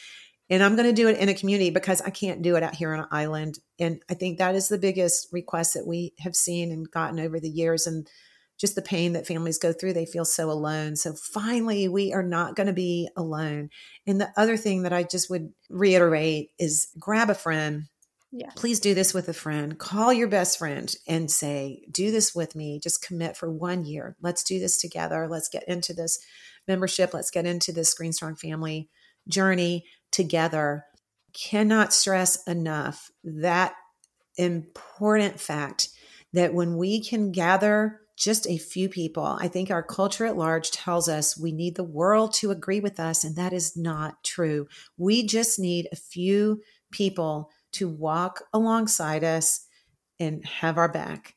And 0.51 0.63
I'm 0.63 0.77
going 0.77 0.89
to 0.89 0.95
do 0.95 1.09
it 1.09 1.19
in 1.19 1.29
a 1.29 1.35
community 1.35 1.69
because 1.69 2.01
I 2.01 2.09
can't 2.09 2.41
do 2.41 2.57
it 2.57 2.63
out 2.63 2.75
here 2.75 2.95
on 2.95 3.01
an 3.01 3.09
island. 3.11 3.59
And 3.79 4.01
I 4.09 4.15
think 4.15 4.39
that 4.39 4.55
is 4.55 4.69
the 4.69 4.79
biggest 4.79 5.29
request 5.31 5.75
that 5.75 5.87
we 5.87 6.15
have 6.21 6.35
seen 6.35 6.73
and 6.73 6.91
gotten 6.91 7.21
over 7.21 7.39
the 7.39 7.51
years. 7.51 7.87
And 7.87 8.09
just 8.59 8.75
the 8.75 8.83
pain 8.83 9.13
that 9.13 9.27
families 9.27 9.59
go 9.59 9.73
through, 9.73 9.93
they 9.93 10.07
feel 10.07 10.25
so 10.25 10.51
alone. 10.51 10.97
So 10.97 11.13
finally, 11.13 11.89
we 11.89 12.13
are 12.13 12.23
not 12.23 12.57
going 12.57 12.67
to 12.67 12.73
be 12.73 13.09
alone. 13.17 13.71
And 14.07 14.21
the 14.21 14.31
other 14.37 14.57
thing 14.57 14.83
that 14.83 14.93
I 14.93 15.05
just 15.05 15.31
would 15.31 15.53
reiterate 15.71 16.51
is 16.59 16.89
grab 16.99 17.31
a 17.31 17.35
friend. 17.35 17.85
Yeah. 18.31 18.51
Please 18.57 18.81
do 18.81 18.95
this 18.95 19.15
with 19.15 19.29
a 19.29 19.33
friend. 19.33 19.79
Call 19.79 20.13
your 20.13 20.29
best 20.29 20.59
friend 20.59 20.93
and 21.07 21.31
say, 21.31 21.83
Do 21.91 22.11
this 22.11 22.35
with 22.35 22.55
me. 22.55 22.79
Just 22.83 23.03
commit 23.07 23.37
for 23.37 23.51
one 23.51 23.85
year. 23.85 24.17
Let's 24.21 24.45
do 24.45 24.59
this 24.59 24.79
together. 24.79 25.29
Let's 25.29 25.49
get 25.49 25.67
into 25.67 25.95
this 25.95 26.19
membership. 26.67 27.15
Let's 27.15 27.31
get 27.31 27.47
into 27.47 27.73
this 27.73 27.91
Screen 27.91 28.13
Strong 28.13 28.37
family 28.37 28.91
journey 29.29 29.85
together 30.11 30.85
cannot 31.33 31.93
stress 31.93 32.43
enough 32.45 33.11
that 33.23 33.75
important 34.37 35.41
fact 35.41 35.89
that 36.33 36.55
when 36.55 36.77
we 36.77 37.03
can 37.03 37.33
gather 37.33 38.01
just 38.19 38.47
a 38.47 38.59
few 38.59 38.89
people, 38.89 39.25
I 39.25 39.49
think 39.49 39.71
our 39.71 39.83
culture 39.83 40.27
at 40.27 40.37
large 40.37 40.71
tells 40.71 41.09
us 41.09 41.39
we 41.39 41.53
need 41.53 41.77
the 41.77 41.85
world 41.85 42.35
to 42.35 42.51
agree 42.51 42.81
with 42.81 42.99
us, 42.99 43.25
and 43.25 43.37
that 43.37 43.53
is 43.53 43.77
not 43.77 44.23
true. 44.25 44.67
We 44.97 45.27
just 45.27 45.59
need 45.59 45.89
a 45.93 45.97
few 45.97 46.63
people 46.91 47.51
to 47.73 47.89
walk 47.89 48.43
alongside 48.53 49.25
us 49.25 49.67
and 50.19 50.45
have 50.45 50.79
our 50.79 50.91
back 50.91 51.37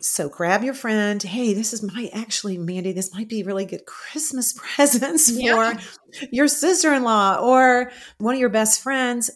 so 0.00 0.28
grab 0.28 0.62
your 0.62 0.74
friend. 0.74 1.22
Hey, 1.22 1.54
this 1.54 1.72
is 1.72 1.82
my 1.82 2.08
actually, 2.12 2.56
Mandee, 2.56 2.94
this 2.94 3.12
might 3.12 3.28
be 3.28 3.42
really 3.42 3.64
good 3.64 3.84
Christmas 3.86 4.52
presents 4.56 5.30
yeah. 5.30 5.74
for 5.74 6.26
your 6.30 6.48
sister 6.48 6.92
in 6.94 7.02
law 7.02 7.38
or 7.40 7.90
one 8.18 8.34
of 8.34 8.40
your 8.40 8.48
best 8.48 8.82
friends. 8.82 9.30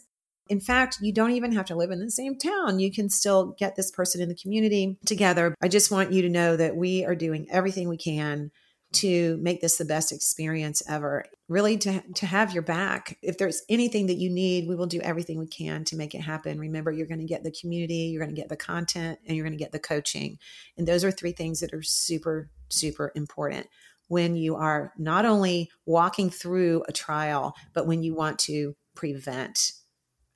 In 0.52 0.60
fact, 0.60 0.98
you 1.00 1.14
don't 1.14 1.30
even 1.30 1.52
have 1.52 1.64
to 1.64 1.74
live 1.74 1.90
in 1.92 1.98
the 1.98 2.10
same 2.10 2.36
town. 2.36 2.78
You 2.78 2.92
can 2.92 3.08
still 3.08 3.56
get 3.58 3.74
this 3.74 3.90
person 3.90 4.20
in 4.20 4.28
the 4.28 4.34
community 4.34 4.98
together. 5.06 5.54
I 5.62 5.68
just 5.68 5.90
want 5.90 6.12
you 6.12 6.20
to 6.20 6.28
know 6.28 6.56
that 6.56 6.76
we 6.76 7.06
are 7.06 7.14
doing 7.14 7.46
everything 7.50 7.88
we 7.88 7.96
can 7.96 8.50
to 8.96 9.38
make 9.38 9.62
this 9.62 9.78
the 9.78 9.86
best 9.86 10.12
experience 10.12 10.82
ever. 10.86 11.24
Really, 11.48 11.78
to, 11.78 12.02
to 12.16 12.26
have 12.26 12.52
your 12.52 12.62
back. 12.62 13.16
If 13.22 13.38
there's 13.38 13.62
anything 13.70 14.08
that 14.08 14.18
you 14.18 14.28
need, 14.28 14.68
we 14.68 14.76
will 14.76 14.84
do 14.84 15.00
everything 15.00 15.38
we 15.38 15.46
can 15.46 15.84
to 15.84 15.96
make 15.96 16.14
it 16.14 16.20
happen. 16.20 16.60
Remember, 16.60 16.92
you're 16.92 17.06
going 17.06 17.20
to 17.20 17.24
get 17.24 17.44
the 17.44 17.50
community, 17.58 18.10
you're 18.12 18.22
going 18.22 18.34
to 18.34 18.38
get 18.38 18.50
the 18.50 18.56
content, 18.56 19.20
and 19.26 19.34
you're 19.34 19.46
going 19.46 19.56
to 19.56 19.64
get 19.64 19.72
the 19.72 19.78
coaching. 19.78 20.38
And 20.76 20.86
those 20.86 21.02
are 21.02 21.10
three 21.10 21.32
things 21.32 21.60
that 21.60 21.72
are 21.72 21.82
super, 21.82 22.50
super 22.68 23.10
important 23.14 23.68
when 24.08 24.36
you 24.36 24.56
are 24.56 24.92
not 24.98 25.24
only 25.24 25.70
walking 25.86 26.28
through 26.28 26.84
a 26.88 26.92
trial, 26.92 27.54
but 27.72 27.86
when 27.86 28.02
you 28.02 28.14
want 28.14 28.38
to 28.40 28.76
prevent 28.94 29.72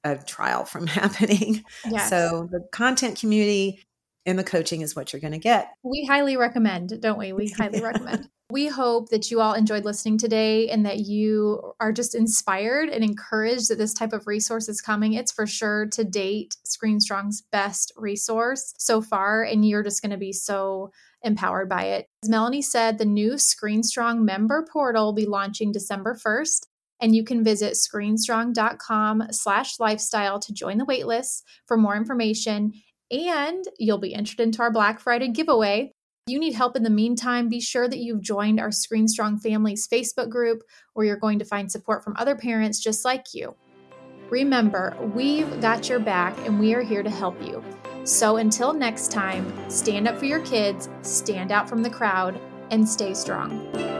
a 0.06 0.22
trial 0.24 0.64
from 0.64 0.86
happening. 0.86 1.64
Yes. 1.88 2.10
So 2.10 2.48
the 2.50 2.60
content 2.72 3.18
community 3.18 3.80
and 4.26 4.38
the 4.38 4.44
coaching 4.44 4.80
is 4.80 4.96
what 4.96 5.12
you're 5.12 5.20
going 5.20 5.32
to 5.32 5.38
get. 5.38 5.70
We 5.84 6.04
highly 6.04 6.36
recommend, 6.36 7.00
don't 7.00 7.18
we? 7.18 7.32
We 7.32 7.48
highly 7.58 7.80
recommend. 7.80 8.28
We 8.50 8.68
hope 8.68 9.08
that 9.08 9.30
you 9.30 9.40
all 9.40 9.54
enjoyed 9.54 9.84
listening 9.84 10.18
today 10.18 10.68
and 10.68 10.86
that 10.86 11.00
you 11.00 11.72
are 11.80 11.92
just 11.92 12.14
inspired 12.14 12.88
and 12.88 13.02
encouraged 13.02 13.70
that 13.70 13.78
this 13.78 13.92
type 13.92 14.12
of 14.12 14.26
resource 14.28 14.68
is 14.68 14.80
coming. 14.80 15.14
It's 15.14 15.32
for 15.32 15.46
sure 15.46 15.86
to 15.92 16.04
date 16.04 16.56
Screen 16.64 17.00
Strong's 17.00 17.42
best 17.50 17.92
resource 17.96 18.72
so 18.78 19.02
far, 19.02 19.42
and 19.42 19.66
you're 19.66 19.82
just 19.82 20.00
going 20.00 20.12
to 20.12 20.16
be 20.16 20.32
so 20.32 20.92
empowered 21.22 21.68
by 21.68 21.86
it. 21.86 22.06
As 22.22 22.28
Melanie 22.28 22.62
said, 22.62 22.98
the 22.98 23.04
new 23.04 23.36
Screen 23.36 23.82
Strong 23.82 24.24
member 24.24 24.64
portal 24.72 25.06
will 25.06 25.12
be 25.12 25.26
launching 25.26 25.72
December 25.72 26.16
1st 26.24 26.66
and 27.00 27.14
you 27.14 27.24
can 27.24 27.44
visit 27.44 27.74
screenstrong.com 27.74 29.28
slash 29.30 29.78
lifestyle 29.78 30.38
to 30.40 30.52
join 30.52 30.78
the 30.78 30.87
waitlist 30.87 31.42
for 31.66 31.76
more 31.76 31.96
information 31.96 32.72
and 33.11 33.64
you'll 33.78 33.98
be 33.98 34.14
entered 34.14 34.40
into 34.40 34.62
our 34.62 34.72
black 34.72 35.00
friday 35.00 35.28
giveaway 35.28 35.92
if 36.26 36.32
you 36.32 36.40
need 36.40 36.54
help 36.54 36.74
in 36.74 36.82
the 36.82 36.90
meantime, 36.90 37.48
be 37.48 37.61
sure 37.61 37.87
that 37.87 38.00
you've 38.00 38.20
joined 38.20 38.59
our 38.59 38.72
Screen 38.72 39.06
Strong 39.06 39.38
Families 39.38 39.87
Facebook 39.87 40.28
group 40.28 40.64
where 40.94 41.06
you're 41.06 41.16
going 41.16 41.38
to 41.38 41.44
find 41.44 41.70
support 41.70 42.02
from 42.02 42.16
other 42.18 42.35
parents 42.35 42.80
just 42.80 43.04
like 43.04 43.26
you. 43.32 43.54
Remember, 44.28 44.96
we've 45.14 45.61
got 45.61 45.88
your 45.88 46.00
back 46.00 46.37
and 46.44 46.59
we 46.59 46.74
are 46.74 46.82
here 46.82 47.04
to 47.04 47.11
help 47.11 47.40
you. 47.40 47.62
So 48.02 48.38
until 48.38 48.72
next 48.72 49.12
time, 49.12 49.70
stand 49.70 50.09
up 50.09 50.18
for 50.18 50.24
your 50.24 50.40
kids, 50.40 50.88
stand 51.02 51.52
out 51.52 51.68
from 51.68 51.85
the 51.85 51.90
crowd, 51.90 52.40
and 52.72 52.88
stay 52.88 53.14
strong. 53.14 53.95